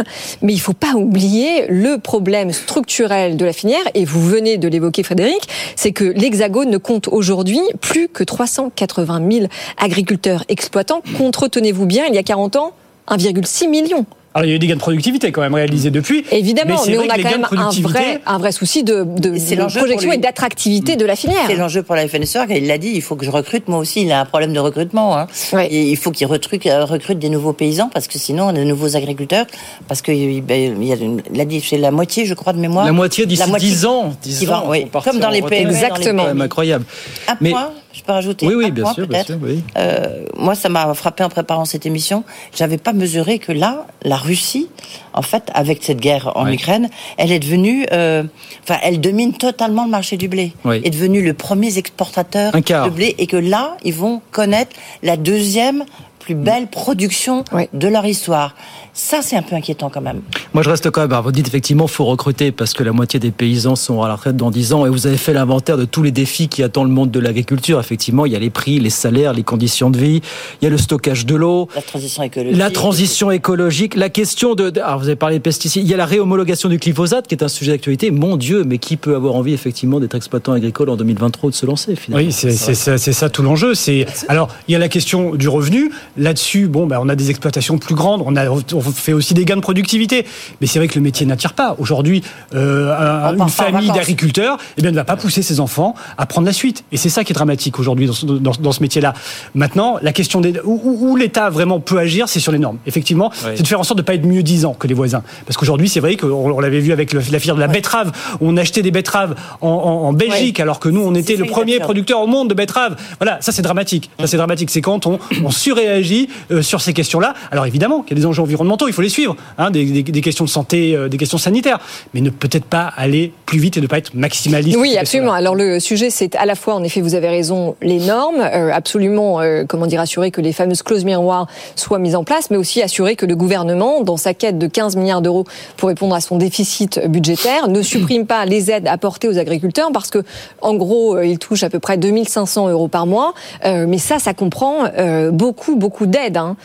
[0.43, 3.85] Mais il faut pas oublier le problème structurel de la filière.
[3.95, 9.22] Et vous venez de l'évoquer, Frédéric, c'est que l'Hexagone ne compte aujourd'hui plus que 380
[9.30, 9.47] 000
[9.78, 11.03] agriculteurs exploitants.
[11.16, 12.72] Contre, tenez-vous bien, il y a 40 ans,
[13.09, 14.07] 1,6 million.
[14.35, 16.24] Alors il y a eu des gains de productivité quand même réalisés depuis.
[16.30, 19.68] Évidemment, c'est mais, vrai on a quand même un vrai, un vrai souci de, de,
[19.78, 21.45] projection et d'attractivité de la filière.
[21.47, 22.47] C'est l'enjeu pour la FNSEA.
[22.51, 23.68] Il l'a dit, il faut que je recrute.
[23.68, 25.18] Moi aussi, il a un problème de recrutement.
[25.18, 25.26] hein.
[25.68, 28.53] Et il faut qu'il recrute, euh, recrute des nouveaux paysans parce que sinon, on a
[28.55, 29.47] de nouveaux agriculteurs.
[29.89, 32.87] Parce que ben, il a, dit, c'est la moitié, je crois, de mémoire.
[32.87, 34.14] La moitié d'ici La moitié 10 ans.
[34.22, 35.43] 10 qui va- ans, oui, comme dans les.
[35.43, 35.70] PME.
[35.70, 36.03] Exactement.
[36.03, 36.85] C'est quand même incroyable.
[37.28, 37.70] Un Mais- point,
[38.03, 39.38] je peux rajouter Oui, oui, un bien point, sûr, bien peut-être.
[39.38, 39.62] sûr, oui.
[39.78, 42.24] Euh, moi, ça m'a frappé en préparant cette émission.
[42.55, 44.68] J'avais pas mesuré que là, la Russie,
[45.14, 46.55] en fait, avec cette guerre en Ouais.
[46.55, 48.24] Ukraine, elle est devenue, euh,
[48.64, 50.53] enfin, elle domine totalement le marché du blé.
[50.64, 50.80] Oui.
[50.82, 54.74] Est devenue le premier exportateur de blé, et que là, ils vont connaître
[55.05, 55.84] la deuxième
[56.22, 58.54] plus belle production de leur histoire.
[58.94, 60.20] Ça, c'est un peu inquiétant quand même.
[60.52, 61.18] Moi, je reste quand même.
[61.22, 64.36] vous dites effectivement, faut recruter parce que la moitié des paysans sont à la retraite
[64.36, 64.86] dans 10 ans.
[64.86, 67.80] Et vous avez fait l'inventaire de tous les défis qui attendent le monde de l'agriculture.
[67.80, 70.20] Effectivement, il y a les prix, les salaires, les conditions de vie.
[70.60, 71.68] Il y a le stockage de l'eau.
[71.74, 72.58] La transition écologique.
[72.58, 73.94] La transition écologique.
[73.96, 74.72] La question de.
[74.78, 75.84] Alors, vous avez parlé des pesticides.
[75.84, 78.10] Il y a la réhomologation du glyphosate qui est un sujet d'actualité.
[78.10, 81.56] Mon Dieu, mais qui peut avoir envie effectivement d'être exploitant agricole en 2023 ou de
[81.56, 82.26] se lancer finalement?
[82.26, 83.74] Oui, c'est ça, ça, tout l'enjeu.
[83.74, 85.90] C'est alors il y a la question du revenu.
[86.16, 88.22] Là-dessus, bon, ben, on a des exploitations plus grandes.
[88.26, 90.26] On a on fait aussi des gains de productivité.
[90.60, 91.74] Mais c'est vrai que le métier n'attire pas.
[91.78, 92.22] Aujourd'hui,
[92.54, 92.94] euh,
[93.38, 96.84] une famille d'agriculteurs eh bien, ne va pas pousser ses enfants à prendre la suite.
[96.92, 99.14] Et c'est ça qui est dramatique aujourd'hui dans ce, dans, ce métier-là.
[99.54, 102.78] Maintenant, la question des, où, l'État vraiment peut agir, c'est sur les normes.
[102.86, 105.22] Effectivement, c'est de faire en sorte de ne pas être mieux disant que les voisins.
[105.46, 108.12] Parce qu'aujourd'hui, c'est vrai qu'on on, l'avait vu avec la filière de la betterave.
[108.40, 112.26] On achetait des betteraves en, Belgique, alors que nous, on était le premier producteur au
[112.26, 112.96] monde de betteraves.
[113.18, 114.10] Voilà, ça c'est dramatique.
[114.20, 114.70] Ça c'est dramatique.
[114.70, 116.01] C'est quand on, on surréagit
[116.50, 117.34] euh, sur ces questions-là.
[117.50, 120.44] Alors évidemment qu'il y a des enjeux environnementaux, il faut les suivre, hein, des, questions
[120.44, 121.78] de santé, euh, des questions sanitaires,
[122.14, 124.76] mais ne peut-être pas aller plus vite et ne pas être maximaliste.
[124.78, 125.32] Oui, absolument.
[125.32, 128.70] Alors le sujet, c'est à la fois, en effet, vous avez raison, les normes, euh,
[128.72, 131.46] absolument, comment dire, assurer que les fameuses clauses miroirs
[131.76, 134.96] soient mises en place, mais aussi assurer que le gouvernement, dans sa quête de 15
[134.96, 135.44] milliards d'euros
[135.76, 140.11] pour répondre à son déficit budgétaire, ne supprime pas les aides apportées aux agriculteurs parce
[140.11, 140.22] que,
[140.61, 143.34] en gros, ils touchent à peu près 2500 euros par mois.
[143.64, 144.84] mais ça, ça comprend
[145.32, 146.36] beaucoup, beaucoup d'aides.
[146.36, 146.57] Hein.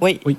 [0.00, 0.20] Oui.
[0.24, 0.36] oui.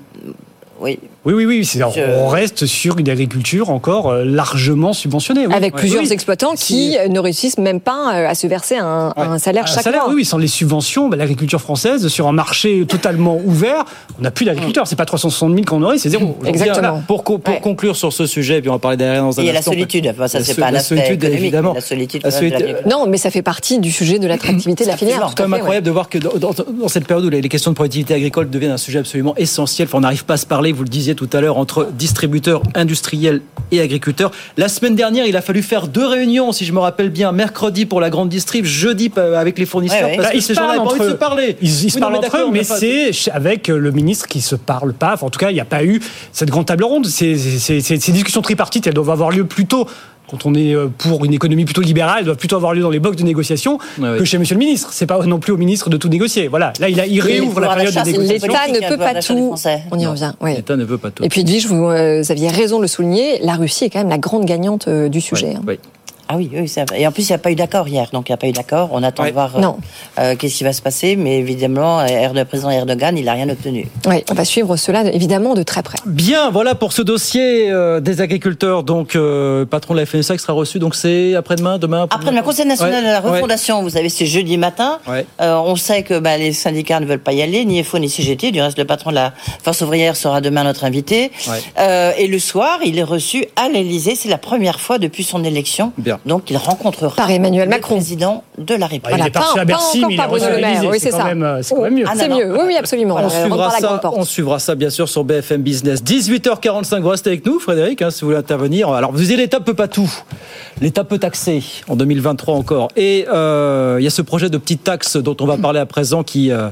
[0.80, 0.98] Oui.
[1.24, 1.82] Oui, oui, oui.
[2.16, 5.46] On reste sur une agriculture encore euh, largement subventionnée.
[5.52, 9.86] Avec plusieurs exploitants qui ne réussissent même pas euh, à se verser un, salaire chaque
[9.86, 10.10] mois.
[10.12, 13.84] Oui, sans les subventions, bah, l'agriculture française, sur un marché totalement ouvert,
[14.18, 14.86] on n'a plus d'agriculteurs.
[14.86, 16.38] C'est pas 360 000 qu'on aurait, c'est zéro.
[16.44, 17.02] Exactement.
[17.06, 19.54] Pour, conclure sur ce sujet, puis on va parler derrière dans un Il y a
[19.54, 20.12] la solitude.
[20.26, 21.74] ça, c'est pas un aspect évidemment.
[21.74, 22.22] La solitude.
[22.88, 25.26] non, mais ça fait partie du sujet de l'attractivité de la filière.
[25.28, 28.14] C'est quand même incroyable de voir que dans, cette période où les questions de productivité
[28.14, 31.14] agricole deviennent un sujet absolument essentiel, on n'arrive pas à se parler, vous le disiez
[31.18, 33.42] tout à l'heure entre distributeurs industriels
[33.72, 34.30] et agriculteurs.
[34.56, 37.86] La semaine dernière, il a fallu faire deux réunions, si je me rappelle bien, mercredi
[37.86, 40.78] pour la grande distrib, jeudi euh, avec les fournisseurs, parce bah, que ces gens pas
[40.78, 41.56] envie de se parler.
[41.60, 45.16] Ils, se parlent entre eux, mais c'est avec euh, le ministre qui se parle pas.
[45.20, 46.00] en tout cas, il n'y a pas eu
[46.32, 47.06] cette grande table ronde.
[47.06, 49.88] Ces, ces discussions tripartites, elles doivent avoir lieu plus tôt
[50.30, 53.00] quand on est euh, pour une économie plutôt libérale, doit plutôt avoir lieu dans les
[53.00, 54.90] box de négociation que chez Monsieur le ministre.
[54.92, 56.48] C'est pas non plus au ministre de tout négocier.
[56.48, 58.48] Voilà, là il, a, il réouvre la période de négociation.
[58.48, 59.54] L'État ne peut pas tout.
[59.90, 60.32] On y revient.
[60.44, 61.24] L'État ne veut pas tout.
[61.24, 63.38] Et puis Edwige, vous, euh, aviez raison de le souligner.
[63.42, 65.54] La Russie est quand même la grande gagnante euh, du sujet.
[65.56, 65.62] Hein.
[66.30, 68.10] Ah oui, oui, ça Et en plus, il n'y a pas eu d'accord hier.
[68.12, 68.90] Donc, il n'y a pas eu d'accord.
[68.92, 69.62] On attend de voir euh,
[70.18, 71.16] euh, qu'est-ce qui va se passer.
[71.16, 73.88] Mais évidemment, le président Erdogan, il n'a rien obtenu.
[74.06, 75.96] Oui, on va suivre cela, évidemment, de très près.
[76.04, 78.82] Bien, voilà pour ce dossier euh, des agriculteurs.
[78.82, 79.16] Donc,
[79.70, 80.78] patron de la FNSA qui sera reçu.
[80.78, 83.82] Donc, c'est après-demain, demain Après-demain, Conseil national de la refondation.
[83.82, 84.98] Vous savez, c'est jeudi matin.
[85.38, 88.50] on sait que bah, les syndicats ne veulent pas y aller, ni FO ni CGT.
[88.50, 91.32] Du reste, le patron de la Force ouvrière sera demain notre invité.
[92.18, 94.14] et le soir, il est reçu à l'Elysée.
[94.14, 95.92] C'est la première fois depuis son élection.
[95.96, 96.17] Bien.
[96.26, 99.18] Donc il rencontrera par Emmanuel Macron, président de la République.
[99.20, 101.30] il est parti à Bercy, mais il a Oui, c'est ça.
[101.62, 102.04] C'est quand même mieux.
[102.06, 102.52] Ah, c'est mieux.
[102.52, 103.16] Oui, oui, absolument.
[103.16, 106.02] On, suivra ça, on suivra ça, bien sûr, sur BFM Business.
[106.02, 108.90] 18h45, vous restez avec nous, Frédéric, hein, si vous voulez intervenir.
[108.90, 110.10] Alors, vous disiez, l'État peut pas tout.
[110.80, 112.88] L'État peut taxer en 2023 encore.
[112.96, 115.86] Et euh, il y a ce projet de petite taxe dont on va parler à
[115.86, 116.50] présent qui...
[116.50, 116.68] Euh,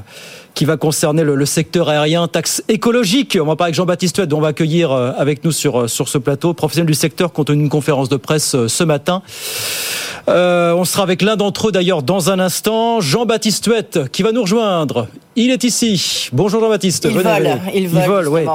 [0.57, 3.37] qui va concerner le, secteur aérien, taxe écologique.
[3.39, 5.87] On va parler avec Jean-Baptiste Huette, dont on va accueillir euh, avec nous sur, euh,
[5.87, 9.21] sur ce plateau, professionnel du secteur, compte tenu d'une conférence de presse euh, ce matin.
[10.27, 14.41] on sera avec l'un d'entre eux d'ailleurs dans un instant, Jean-Baptiste Huette, qui va nous
[14.41, 15.07] rejoindre.
[15.35, 16.29] Il est ici.
[16.33, 17.07] Bonjour Jean-Baptiste.
[17.07, 18.27] Il vole, il vole.
[18.27, 18.45] ouais.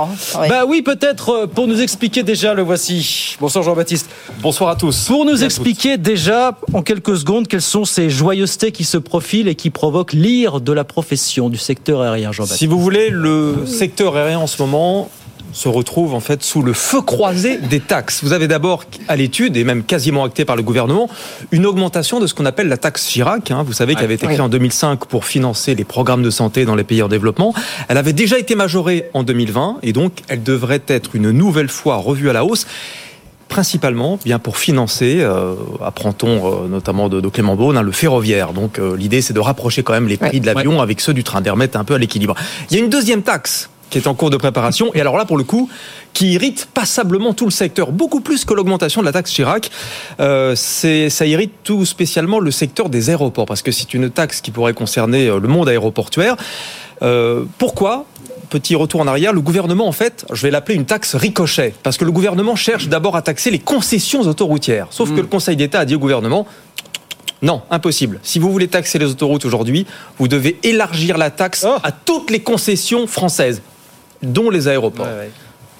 [0.48, 3.36] Bah oui, peut-être pour nous expliquer déjà, le voici.
[3.40, 4.10] Bonsoir Jean-Baptiste.
[4.40, 5.04] Bonsoir à tous.
[5.06, 9.54] Pour nous expliquer déjà en quelques secondes quelles sont ces joyeusetés qui se profilent et
[9.54, 14.16] qui provoquent l'ire de la profession du secteur aérien, Jean-Baptiste Si vous voulez, le secteur
[14.16, 15.10] aérien en ce moment
[15.52, 18.22] se retrouve en fait sous le feu croisé des taxes.
[18.22, 21.08] Vous avez d'abord à l'étude, et même quasiment acté par le gouvernement,
[21.50, 23.50] une augmentation de ce qu'on appelle la taxe Chirac.
[23.50, 23.62] Hein.
[23.62, 26.74] Vous savez qu'elle avait été créée en 2005 pour financer les programmes de santé dans
[26.74, 27.54] les pays en développement.
[27.88, 31.96] Elle avait déjà été majorée en 2020 et donc elle devrait être une nouvelle fois
[31.96, 32.66] revue à la hausse
[33.52, 38.54] principalement bien pour financer, euh, apprend-on euh, notamment de, Clément Beaune, hein, le ferroviaire.
[38.54, 41.22] Donc euh, l'idée c'est de rapprocher quand même les prix de l'avion avec ceux du
[41.22, 42.34] train, de remettre un peu à l'équilibre.
[42.70, 44.90] Il y a une deuxième taxe qui est en cours de préparation.
[44.94, 45.68] Et alors là, pour le coup,
[46.14, 49.70] qui irrite passablement tout le secteur, beaucoup plus que l'augmentation de la taxe Chirac.
[50.18, 54.50] Euh, ça irrite tout spécialement le secteur des aéroports, parce que c'est une taxe qui
[54.50, 56.36] pourrait concerner le monde aéroportuaire.
[57.02, 58.06] Euh, pourquoi
[58.50, 61.96] petit retour en arrière, le gouvernement, en fait, je vais l'appeler une taxe ricochet, parce
[61.96, 64.88] que le gouvernement cherche d'abord à taxer les concessions autoroutières.
[64.90, 65.22] Sauf que hmm.
[65.22, 66.46] le Conseil d'État a dit au gouvernement,
[67.40, 68.20] Non, impossible.
[68.22, 69.86] Si vous voulez taxer les autoroutes aujourd'hui,
[70.18, 71.76] vous devez élargir la taxe Oh.
[71.82, 73.62] à toutes les concessions françaises,
[74.22, 75.06] dont les aéroports.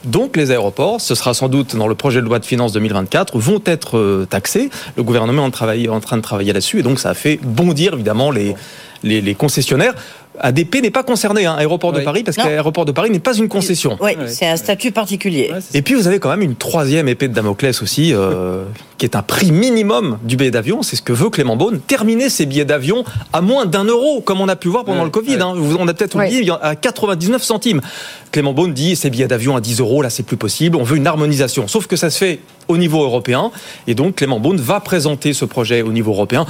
[0.05, 3.39] Donc les aéroports, ce sera sans doute dans le projet de loi de finances 2024,
[3.39, 4.68] vont être euh, taxés.
[4.97, 7.39] Le gouvernement est en, travail- en train de travailler là-dessus et donc ça a fait
[7.41, 8.57] bondir évidemment les,
[9.05, 9.95] les, les concessionnaires.
[10.41, 12.05] ADP n'est pas concerné, hein, Aéroport de Oui.
[12.05, 13.99] Paris, parce qu'Aéroport de Paris n'est pas une concession.
[14.01, 15.51] Oui, c'est un statut particulier.
[15.74, 18.64] Et puis vous avez quand même une troisième épée de Damoclès aussi, euh,
[18.99, 20.83] qui est un prix minimum du billet d'avion.
[20.83, 24.41] C'est ce que veut Clément Beaune, terminer ces billets d'avion à moins d'un euro, comme
[24.41, 25.35] on a pu voir pendant le Covid.
[25.41, 25.53] hein.
[25.55, 27.80] Vous- On a peut-être oublié, à 99 centimes.
[28.30, 30.76] Clément Beaune dit ces billets d'avion à 10 euros, là c'est plus possible.
[30.76, 31.68] On veut une harmonisation.
[31.68, 33.51] Sauf que ça se fait au niveau européen.
[33.87, 36.47] Et donc Clément Beaune va présenter ce projet au niveau européen.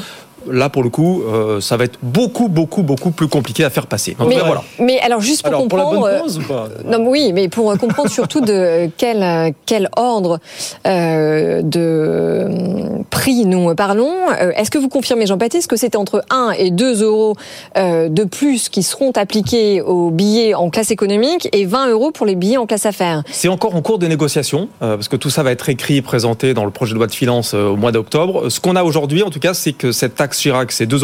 [0.51, 3.87] Là, pour le coup, euh, ça va être beaucoup, beaucoup, beaucoup plus compliqué à faire
[3.87, 4.17] passer.
[4.19, 4.63] Donc, Mais, là, voilà.
[4.79, 6.69] mais alors juste pour Alors, pour la comprendre, bonne euh, cause ou pas?
[6.85, 10.39] Non, mais oui, mais pour comprendre surtout de quel euh, quel ordre
[10.87, 14.13] euh, de euh, prix nous parlons.
[14.41, 17.37] euh, Est-ce que vous confirmez, Jean-Baptiste, que c'est entre 1 et 2 euros
[17.77, 22.27] euh, de plus qui seront appliqués aux billets en classe économique et 20 euros pour
[22.27, 23.23] les billets en classe affaires?
[23.31, 26.03] C'est encore en cours de négociation, euh, parce que tout ça va être écrit et
[26.03, 28.49] présenté dans le projet de loi de finances euh, au mois d'octobre.
[28.51, 31.01] Ce qu'on a aujourd'hui, en tout cas, c'est que cette taxe Chirac, c'est 2,63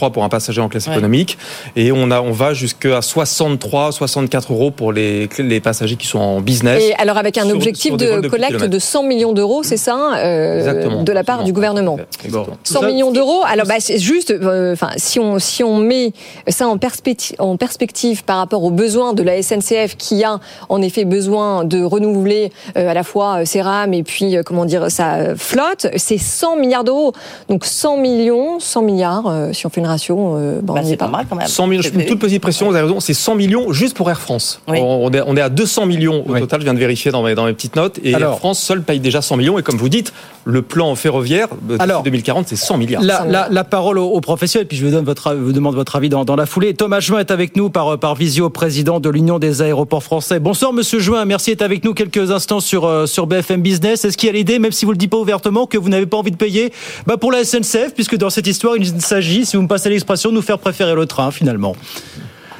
[0.00, 0.92] euros pour un passager en classe Ouais.
[0.92, 1.38] économique,
[1.76, 6.18] et on, a, on va jusqu'à 63, 64 euros pour les, les passagers qui sont
[6.18, 6.82] en business.
[6.82, 10.16] Et alors avec un sur- objectif sur de collecte de 100 millions d'euros, c'est ça,
[10.16, 11.98] euh, Exactement, de la part du gouvernement.
[12.24, 12.56] Exactement.
[12.64, 13.42] 100 millions d'euros.
[13.46, 16.12] Alors, bah, c'est juste, euh, enfin, si on si on met
[16.48, 20.82] ça en perspective, en perspective par rapport aux besoins de la SNCF, qui a en
[20.82, 24.64] effet besoin de renouveler euh, à la fois euh, ses rames et puis euh, comment
[24.64, 27.12] dire sa euh, flotte, c'est 100 milliards d'euros.
[27.48, 30.84] Donc 100 millions, 100 milliards, euh, si on fait une ratio, euh, bon, Bah, est
[30.84, 31.46] c'est pas mal quand même.
[31.46, 33.96] 100 millions, je fais une toute petite pression, vous avez raison, c'est 100 millions juste
[33.96, 34.60] pour Air France.
[34.68, 34.78] Oui.
[34.80, 37.22] On, on est, on est à 200 millions au total, je viens de vérifier dans
[37.22, 39.62] mes, dans mes petites notes, et Alors- Air France seul paye déjà 100 millions, et
[39.62, 40.12] comme vous dites,
[40.44, 43.02] le plan ferroviaire euh, d'ici Alors- 2040, c'est 100 milliards.
[43.02, 45.96] La, la- la parole aux, aux professionnels, puis je vous, donne votre, vous demande votre
[45.96, 46.74] avis dans, dans la foulée.
[46.74, 50.40] Thomas Juin est avec nous par, par visio, président de l'Union des aéroports français.
[50.40, 54.04] Bonsoir Monsieur Juin, merci d'être avec nous quelques instants sur, euh, sur BFM Business.
[54.04, 55.88] Est-ce qu'il y a l'idée, même si vous ne le dites pas ouvertement, que vous
[55.88, 56.72] n'avez pas envie de payer?
[57.06, 60.30] Bah, pour la SNCF, puisque dans cette histoire, il s'agit, si vous me passez l'expression,
[60.30, 61.74] de nous faire préférer le train finalement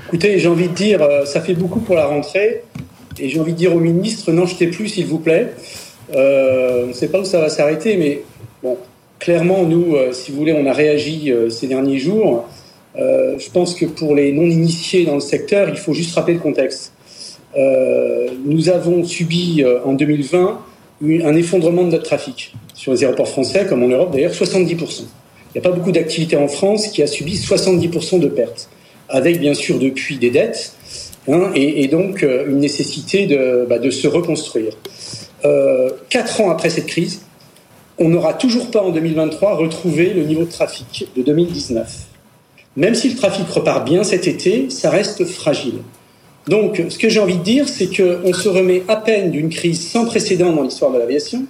[0.09, 2.63] Écoutez, j'ai envie de dire, euh, ça fait beaucoup pour la rentrée,
[3.21, 5.53] et j'ai envie de dire au ministre, n'en jetez plus, s'il vous plaît.
[6.15, 8.23] Euh, on ne sait pas où ça va s'arrêter, mais
[8.63, 8.79] bon,
[9.19, 12.47] clairement, nous, euh, si vous voulez, on a réagi ces derniers jours.
[12.97, 16.93] Je pense que pour les non-initiés dans le secteur, il faut juste rappeler le contexte.
[18.45, 20.59] Nous avons subi en 2020
[21.01, 25.05] une- un effondrement de notre trafic sur les aéroports français, comme en Europe d'ailleurs, 70%.
[25.55, 28.69] Il n'y a pas beaucoup d'activités en France qui a subi 70% de pertes,
[29.09, 30.73] avec bien sûr depuis des dettes,
[31.29, 34.75] hein, et, donc euh, une nécessité de, bah, se reconstruire.
[35.45, 37.23] Euh, quatre ans après cette crise,
[37.99, 41.89] on n'aura toujours pas en 2023 retrouvé le niveau de trafic de 2019.
[42.77, 45.81] Même si le trafic repart bien cet été, ça reste fragile.
[46.47, 49.91] Donc, ce que j'ai envie de dire, c'est qu'on se remet à peine d'une crise
[49.91, 51.45] sans précédent dans l'histoire de l'aviation.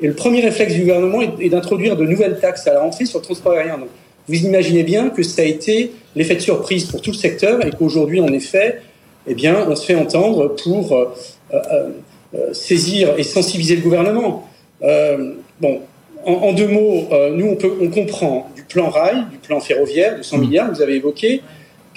[0.00, 3.18] Et le premier réflexe du gouvernement est, d'introduire de nouvelles taxes à la rentrée sur
[3.18, 3.78] le transport aérien.
[3.78, 3.88] Donc,
[4.28, 7.70] vous imaginez bien que ça a été l'effet de surprise pour tout le secteur et
[7.70, 8.82] qu'aujourd'hui, en effet,
[9.26, 11.14] eh bien, on se fait entendre pour euh,
[11.52, 11.88] euh,
[12.34, 14.48] euh, saisir et sensibiliser le gouvernement.
[14.82, 15.80] Euh, bon,
[16.24, 20.18] en, en deux mots, nous, on, peut, on comprend du plan rail, du plan ferroviaire
[20.18, 21.42] de 100 milliards, vous avez évoqué,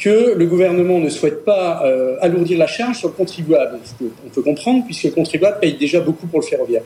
[0.02, 3.80] que le gouvernement ne souhaite pas euh, alourdir la charge sur le contribuable.
[4.26, 6.82] On peut comprendre, puisque le contribuable paye déjà beaucoup pour le ferroviaire.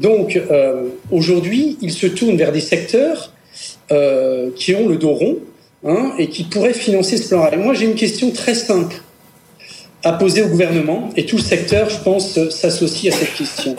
[0.00, 3.32] Donc, euh, aujourd'hui, il se tourne vers des secteurs
[3.92, 5.38] euh, qui ont le dos rond
[5.86, 7.58] hein, et qui pourraient financer ce plan rail.
[7.58, 8.96] Moi, j'ai une question très simple
[10.02, 13.74] à poser au gouvernement, et tout le secteur, je pense, s'associe à cette question.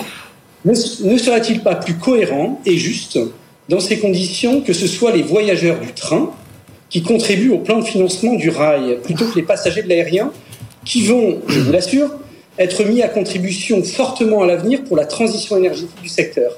[0.64, 3.20] Ne, ne serait-il pas plus cohérent et juste,
[3.70, 6.32] dans ces conditions, que ce soit les voyageurs du train
[6.90, 10.32] qui contribuent au plan de financement du rail, plutôt que les passagers de l'aérien,
[10.84, 12.10] qui vont, je vous l'assure,
[12.58, 16.58] être mis à contribution fortement à l'avenir pour la transition énergétique du secteur.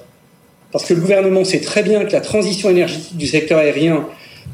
[0.71, 4.05] Parce que le gouvernement sait très bien que la transition énergétique du secteur aérien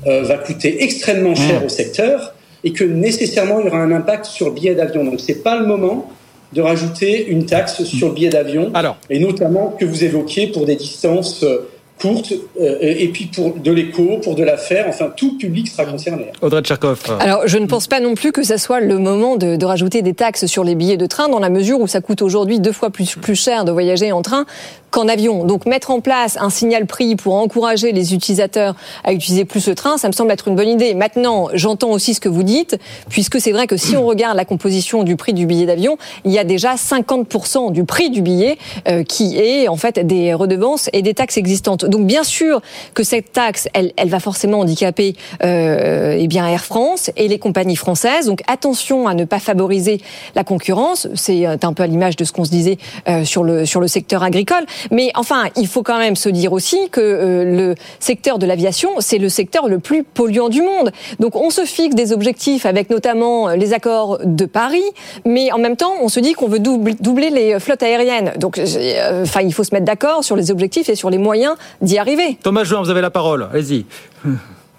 [0.08, 2.34] euh, va coûter extrêmement cher au secteur
[2.64, 5.04] et que nécessairement il y aura un impact sur le billet d'avion.
[5.04, 6.12] Donc c'est pas le moment
[6.54, 8.72] de rajouter une taxe sur le billet d'avion,
[9.10, 11.68] et notamment que vous évoquiez pour des distances euh,
[12.00, 16.28] courtes, euh, et puis pour de l'éco, pour de l'affaire, enfin tout public sera concerné.
[16.42, 17.00] Audrey Tcherkov.
[17.20, 20.02] Alors, je ne pense pas non plus que ça soit le moment de, de rajouter
[20.02, 22.72] des taxes sur les billets de train, dans la mesure où ça coûte aujourd'hui deux
[22.72, 24.46] fois plus, plus cher de voyager en train
[24.94, 25.44] qu'en avion.
[25.44, 29.74] Donc, mettre en place un signal prix pour encourager les utilisateurs à utiliser plus le
[29.74, 30.94] train, ça me semble être une bonne idée.
[30.94, 32.78] Maintenant, j'entends aussi ce que vous dites,
[33.10, 36.32] puisque c'est vrai que si on regarde la composition du prix du billet d'avion, il
[36.32, 40.90] y a déjà 50% du prix du billet euh, qui est en fait des redevances
[40.94, 41.83] et des taxes existantes.
[41.88, 42.62] Donc bien sûr
[42.94, 47.40] que cette taxe, elle, elle va forcément handicaper euh, eh bien Air France et les
[47.40, 48.26] compagnies françaises.
[48.28, 50.02] Donc attention à ne pas favoriser
[50.36, 51.08] la concurrence.
[51.16, 52.78] C'est euh, un peu à l'image de ce qu'on se disait
[53.08, 54.66] euh, sur le sur le secteur agricole.
[54.92, 58.90] Mais enfin, il faut quand même se dire aussi que euh, le secteur de l'aviation,
[59.00, 60.92] c'est le secteur le plus polluant du monde.
[61.20, 64.84] Donc on se fixe des objectifs avec notamment euh, les accords de Paris,
[65.26, 68.34] mais en même temps, on se dit qu'on veut doubler, les flottes aériennes.
[68.38, 71.56] Donc, euh, enfin, il faut se mettre d'accord sur les objectifs et sur les moyens
[71.82, 72.38] d'y arriver.
[72.42, 73.48] Thomas Juin, vous avez la parole.
[73.52, 73.86] Allez-y.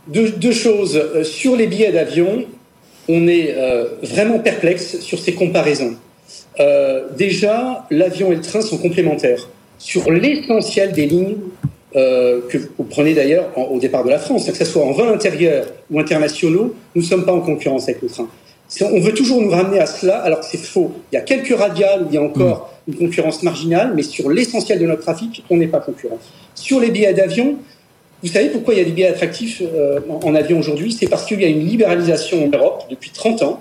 [0.08, 0.96] Deux, deux choses.
[0.96, 2.44] Euh, Sur les billets d'avion,
[3.08, 5.96] on est euh, vraiment perplexe sur ces comparaisons.
[6.60, 9.48] Euh, déjà, l'avion et le train sont complémentaires.
[9.78, 11.36] Sur l'essentiel des lignes
[11.96, 15.08] euh, que vous prenez d'ailleurs au départ de la France, que ce soit en vol
[15.08, 18.28] intérieur ou internationaux, nous ne sommes pas en concurrence avec le train.
[18.82, 20.92] On veut toujours nous ramener à cela, alors que c'est faux.
[21.12, 24.30] Il y a quelques radiales où il y a encore une concurrence marginale, mais sur
[24.30, 26.18] l'essentiel de notre trafic, on n'est pas concurrent.
[26.54, 27.56] Sur les billets d'avion,
[28.22, 30.92] vous savez pourquoi il y a des billets attractifs euh, en, en avion aujourd'hui?
[30.92, 33.60] C'est parce qu'il y a une libéralisation en Europe depuis 30 ans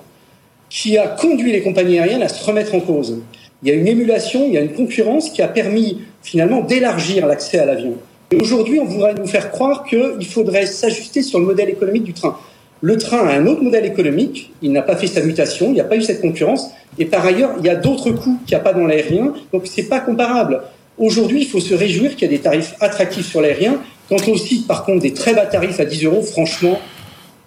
[0.70, 3.22] qui a conduit les compagnies aériennes à se remettre en cause.
[3.62, 7.28] Il y a une émulation, il y a une concurrence qui a permis finalement d'élargir
[7.28, 7.94] l'accès à l'avion.
[8.32, 12.14] Et aujourd'hui, on voudrait nous faire croire qu'il faudrait s'ajuster sur le modèle économique du
[12.14, 12.38] train.
[12.84, 15.80] Le train a un autre modèle économique, il n'a pas fait sa mutation, il n'y
[15.80, 16.70] a pas eu cette concurrence,
[17.00, 19.68] et par ailleurs, il y a d'autres coûts qu'il n'y a pas dans l'aérien, donc
[19.68, 20.62] c'est pas comparable.
[20.98, 23.80] Aujourd'hui, il faut se réjouir qu'il y a des tarifs attractifs sur l'aérien.
[24.10, 26.78] Quant aussi, par contre, des très bas tarifs à 10 euros, franchement,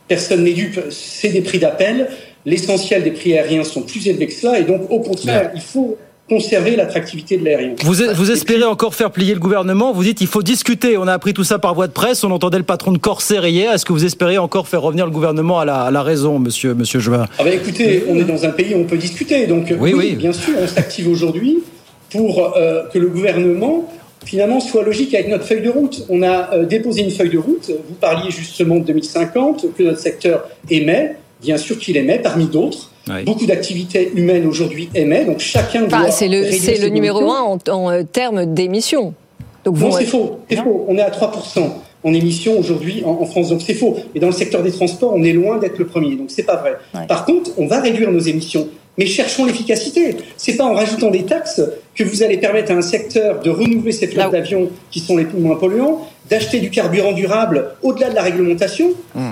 [0.08, 0.80] personne n'est dupe.
[0.88, 2.08] C'est des prix d'appel.
[2.46, 5.98] L'essentiel des prix aériens sont plus élevés que cela, et donc, au contraire, il faut
[6.28, 7.74] conserver l'attractivité de l'aérien.
[7.82, 10.96] Vous, vous espérez encore faire plier le gouvernement Vous dites il faut discuter.
[10.96, 12.24] On a appris tout ça par voie de presse.
[12.24, 13.72] On entendait le patron de Corsair hier.
[13.72, 16.74] Est-ce que vous espérez encore faire revenir le gouvernement à la, à la raison, monsieur,
[16.74, 19.46] monsieur Ah bah écoutez, on est dans un pays où on peut discuter.
[19.46, 20.16] Donc Oui, oui.
[20.16, 21.58] bien sûr, on s'active aujourd'hui
[22.10, 23.88] pour euh, que le gouvernement
[24.24, 26.04] finalement soit logique avec notre feuille de route.
[26.08, 27.70] On a euh, déposé une feuille de route.
[27.88, 31.16] Vous parliez justement de 2050 que notre secteur émet.
[31.42, 32.90] Bien sûr qu'il émet parmi d'autres.
[33.08, 33.22] Oui.
[33.24, 35.26] Beaucoup d'activités humaines aujourd'hui émettent.
[35.26, 39.14] Donc chacun Enfin, doit c'est le, c'est le numéro un en, en, euh, termes d'émissions.
[39.64, 40.38] Donc Non, vous- c'est faux.
[40.50, 40.84] C'est faux.
[40.88, 41.70] On est à 3%
[42.04, 43.50] en émissions aujourd'hui en, en France.
[43.50, 43.96] Donc c'est faux.
[44.14, 46.16] Et dans le secteur des transports, on est loin d'être le premier.
[46.16, 46.76] Donc c'est pas vrai.
[47.06, 48.68] Par contre, on va réduire nos émissions.
[48.98, 50.16] Mais cherchons l'efficacité.
[50.38, 51.60] C'est pas en rajoutant des taxes
[51.94, 55.26] que vous allez permettre à un secteur de renouveler ses flottes d'avions qui sont les
[55.26, 56.00] plus moins polluants,
[56.30, 58.90] d'acheter du carburant durable au-delà de la réglementation.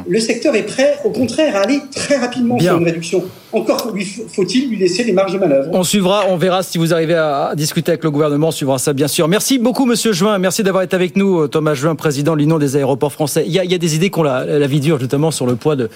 [0.08, 2.70] Le secteur est prêt, au contraire, à aller très rapidement Bien.
[2.72, 3.24] sur une réduction.
[3.52, 3.92] Encore
[4.34, 5.68] faut-il lui laisser des marges de manœuvre.
[5.72, 8.92] On suivra, on verra si vous arrivez à discuter avec le gouvernement, on suivra ça
[8.92, 9.28] bien sûr.
[9.28, 12.58] Merci beaucoup Monsieur Juin, merci d'avoir été avec nous, euh, Thomas Juin, président de l'Union
[12.58, 13.44] des aéroports français.
[13.46, 15.46] Il y a, il y a des idées qu'on la, la vie dure justement sur
[15.46, 15.88] le poids de,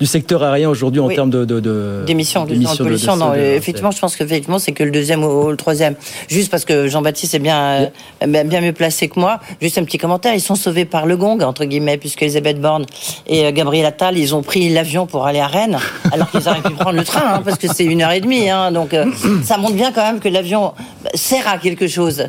[0.00, 1.14] du secteur aérien aujourd'hui en Oui.
[1.14, 3.14] termes de, de, de- D'émissions, de, d'émissions de- pollution.
[3.14, 5.50] de non, CO2, euh, hein, effectivement, je pense que effectivement, c'est que le deuxième ou
[5.50, 5.94] le troisième.
[6.28, 7.90] Juste parce que Jean-Baptiste est bien,
[8.22, 9.38] euh, bien bien mieux placé que moi.
[9.60, 10.11] Juste un petit commentaire.
[10.34, 12.86] Ils sont sauvés par le gong entre guillemets, puisque Elisabeth Borne
[13.26, 15.78] et euh, Gabriel Attal, ils ont pris l'avion pour aller à Rennes,
[16.12, 18.48] alors qu'ils auraient pu prendre le train, hein, parce que c'est une heure et demie.
[18.48, 19.06] Hein, donc euh,
[19.44, 20.72] ça montre bien quand même que l'avion
[21.14, 22.28] sert à quelque chose.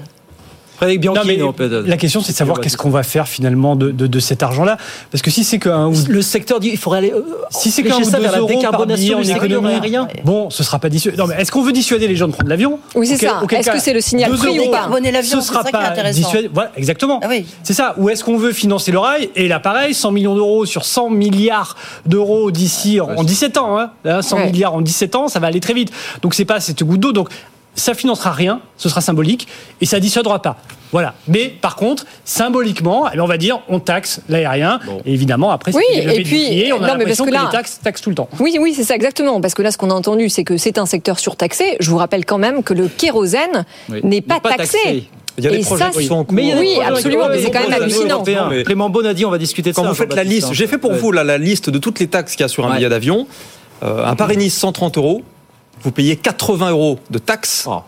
[0.76, 1.54] Frédéric Bianchi, Non,
[1.86, 4.78] la question, c'est de savoir qu'est-ce qu'on va faire finalement de, de, de cet argent-là.
[5.12, 7.12] Parce que si c'est qu'un ou Le secteur dit il faudrait aller.
[7.12, 7.22] euh,
[7.52, 10.08] si c'est qu'un ou ça deux euros par décarbonation billet en économie, aérien.
[10.26, 11.18] bon, ce sera pas dissuadé.
[11.18, 13.42] Non, mais est-ce qu'on veut dissuader les gens de prendre l'avion Oui, c'est ça.
[13.52, 15.64] Est-ce que c'est le signal deux prix ou euros, pas Décarboner l'avion, ce c'est sera
[15.64, 16.20] ça qui est pas intéressant.
[16.22, 16.50] dissuadé.
[16.54, 17.20] Voilà, exactement.
[17.24, 17.46] Ah oui.
[17.64, 17.94] C'est ça.
[17.98, 21.10] Ou est-ce qu'on veut financer le rail Et là, pareil, 100 millions d'euros sur 100
[21.12, 23.80] milliards d'euros d'ici en, en 17 ans.
[23.80, 23.92] Hein.
[24.04, 24.46] Là, 100 Ouais.
[24.52, 25.92] milliards en 17 ans, ça va aller très vite.
[26.24, 27.12] Donc c'est pas cette goutte d'eau.
[27.12, 27.30] Donc
[27.76, 29.48] ça financera rien, ce sera symbolique
[29.82, 30.58] et ça dissuadera pas.
[30.92, 31.16] Voilà.
[31.28, 34.80] Mais par contre, symboliquement, eh on va dire on taxe l'aérien.
[35.06, 38.02] Et évidemment, après, c'est Oui, et puis- on a l'impression que que, les taxes taxent
[38.02, 38.30] tout le temps.
[38.40, 39.42] Oui, oui, c'est ça exactement.
[39.42, 41.78] Parce que là, ce qu'on a entendu, c'est que c'est un secteur surtaxé.
[41.80, 44.02] Je vous rappelle quand même que le kérosène Oui.
[44.04, 45.08] n'est pas, taxé.
[45.40, 46.36] Il y a des Et projets ça, qui sont en cours.
[46.36, 48.24] Mais il y a des Oui, absolument, mais c'est quand même hallucinant.
[48.52, 49.90] Mais- Clément Beaune a dit on va discuter de Quand ça.
[49.90, 50.98] vous faites la liste, j'ai fait pour Ouais.
[50.98, 52.78] vous là, la liste de toutes les taxes qu'il y a sur un Ouais.
[52.78, 53.26] billet d'avion.
[53.82, 55.24] Euh, un Paris-Nice 130 euros,
[55.84, 57.82] vous payez 80 euros de taxes Oh.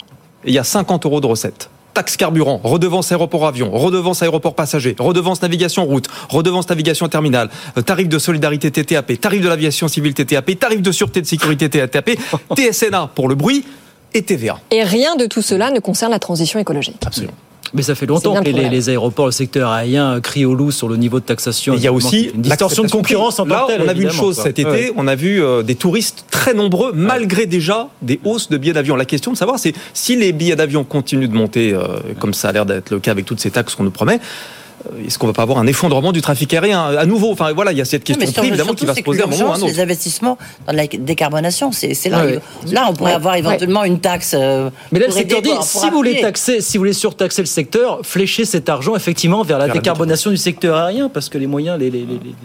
[0.43, 1.70] et il y a 50 euros de recettes.
[1.93, 7.82] Taxe carburant, redevance aéroport avion, redevance aéroport passager, redevance navigation route, redevance navigation terminale, euh,
[7.82, 12.18] tarif de solidarité TTAP, tarif de l'aviation civile TTAP, tarif de sûreté de sécurité TTAP,
[12.56, 13.64] TSNA pour le bruit
[14.14, 14.60] et TVA.
[14.72, 16.98] Et rien de tout cela ne concerne la transition écologique.
[17.06, 17.34] Absolument.
[17.76, 20.88] Mais ça fait longtemps que le les, aéroports, le secteur aérien crient au loup sur
[20.88, 21.73] le niveau de taxation.
[21.73, 23.45] Et il y a aussi une distorsion de concurrence en.
[23.45, 24.43] Là, tant que telle, on a vu une chose quoi.
[24.45, 24.93] cet été, Ouais.
[24.95, 28.95] on a vu euh, des touristes très nombreux, malgré déjà des hausses de billets d'avion.
[28.95, 31.86] La question de savoir, c'est si les billets d'avion continuent de monter, euh,
[32.19, 34.19] comme ça a l'air d'être le cas avec toutes ces taxes qu'on nous promet,
[35.06, 37.32] est-ce qu'on va pas avoir un effondrement du trafic aérien à nouveau?
[37.32, 39.28] Enfin voilà, il y a cette question prix, évidemment qui va se poser à un
[39.28, 39.68] moment ou à un autre.
[39.68, 42.26] Les investissements dans la décarbonation, c'est là.
[42.26, 42.40] Ouais.
[42.72, 44.34] Là, on pourrait avoir éventuellement une taxe.
[44.38, 47.48] euh, Mais là, le secteur dit, si vous voulez taxer, si vous voulez surtaxer le
[47.48, 51.38] secteur, fléchez cet argent effectivement vers la Vers la décarbonation du secteur aérien, parce que
[51.38, 52.36] les moyens, les, les, les- les-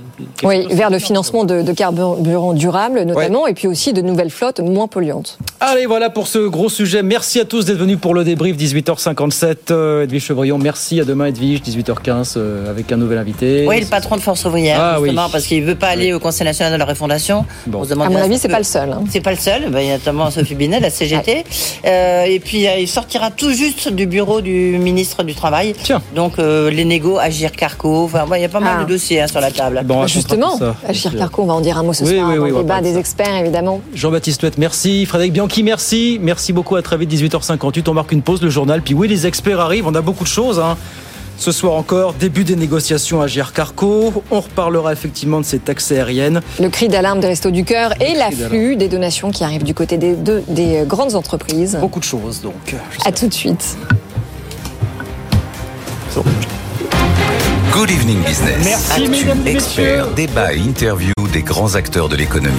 [0.42, 4.30] les- Oui, vers le financement de, de carburants durables notamment, et puis aussi de nouvelles
[4.30, 5.38] flottes moins polluantes.
[5.60, 7.02] Allez, voilà pour ce gros sujet.
[7.02, 9.56] Merci à tous d'être venus pour le débrief 18h57.
[9.70, 11.00] Euh, Edwige Chevrillon, merci.
[11.00, 13.64] À demain, Edwige, 18h15, euh, avec un nouvel invité.
[13.68, 15.28] Oui, le patron de Force ouvrière, Ah, justement, oui.
[15.32, 17.44] parce qu'il veut pas aller au Conseil national de la refondation.
[17.66, 17.80] Bon.
[17.80, 18.90] On se demande À mon avis, ce c'est que- pas le seul.
[18.92, 19.02] hein.
[19.10, 19.70] C'est pas le seul.
[19.70, 21.44] Ben, il y a notamment Sophie Binet, la CGT.
[21.86, 25.74] Euh, et puis, euh, il sortira tout juste du bureau du ministre du Travail.
[25.82, 26.02] Tiens.
[26.14, 28.04] Donc, euh, les négos, Agir Carco.
[28.04, 28.84] Enfin, ouais, il y a pas mal Ah.
[28.84, 29.80] de dossiers hein, sur la table.
[29.84, 31.16] Bon, on Bah, Justement, ça, Agir.
[31.16, 33.36] Carco, on va en dire un mot ce Oui, soir oui, va débat des experts,
[33.36, 33.80] évidemment.
[33.94, 35.06] Jean-Baptiste Huette, merci.
[35.06, 36.18] Frédéric Bianchi, merci.
[36.20, 36.76] Merci beaucoup.
[36.76, 37.88] À très vite, 18h58.
[37.88, 38.82] On marque une pause, le journal.
[38.82, 39.86] Puis oui, les experts arrivent.
[39.86, 40.58] On a beaucoup de choses.
[40.58, 40.76] hein.
[41.40, 44.12] Ce soir encore, début des négociations à Carco.
[44.30, 46.42] On reparlera effectivement de ces taxes aériennes.
[46.60, 49.96] Le cri d'alarme des Restos du Cœur et l'afflux des donations qui arrivent du côté
[49.96, 51.78] des, deux- des euh, grandes entreprises.
[51.80, 52.76] Beaucoup de choses, donc.
[53.06, 53.78] À tout de suite.
[57.72, 58.58] Good evening business.
[58.62, 60.14] Merci, Actu, mesdames experts, messieurs.
[60.14, 62.52] débat et interview des grands acteurs de l'économie.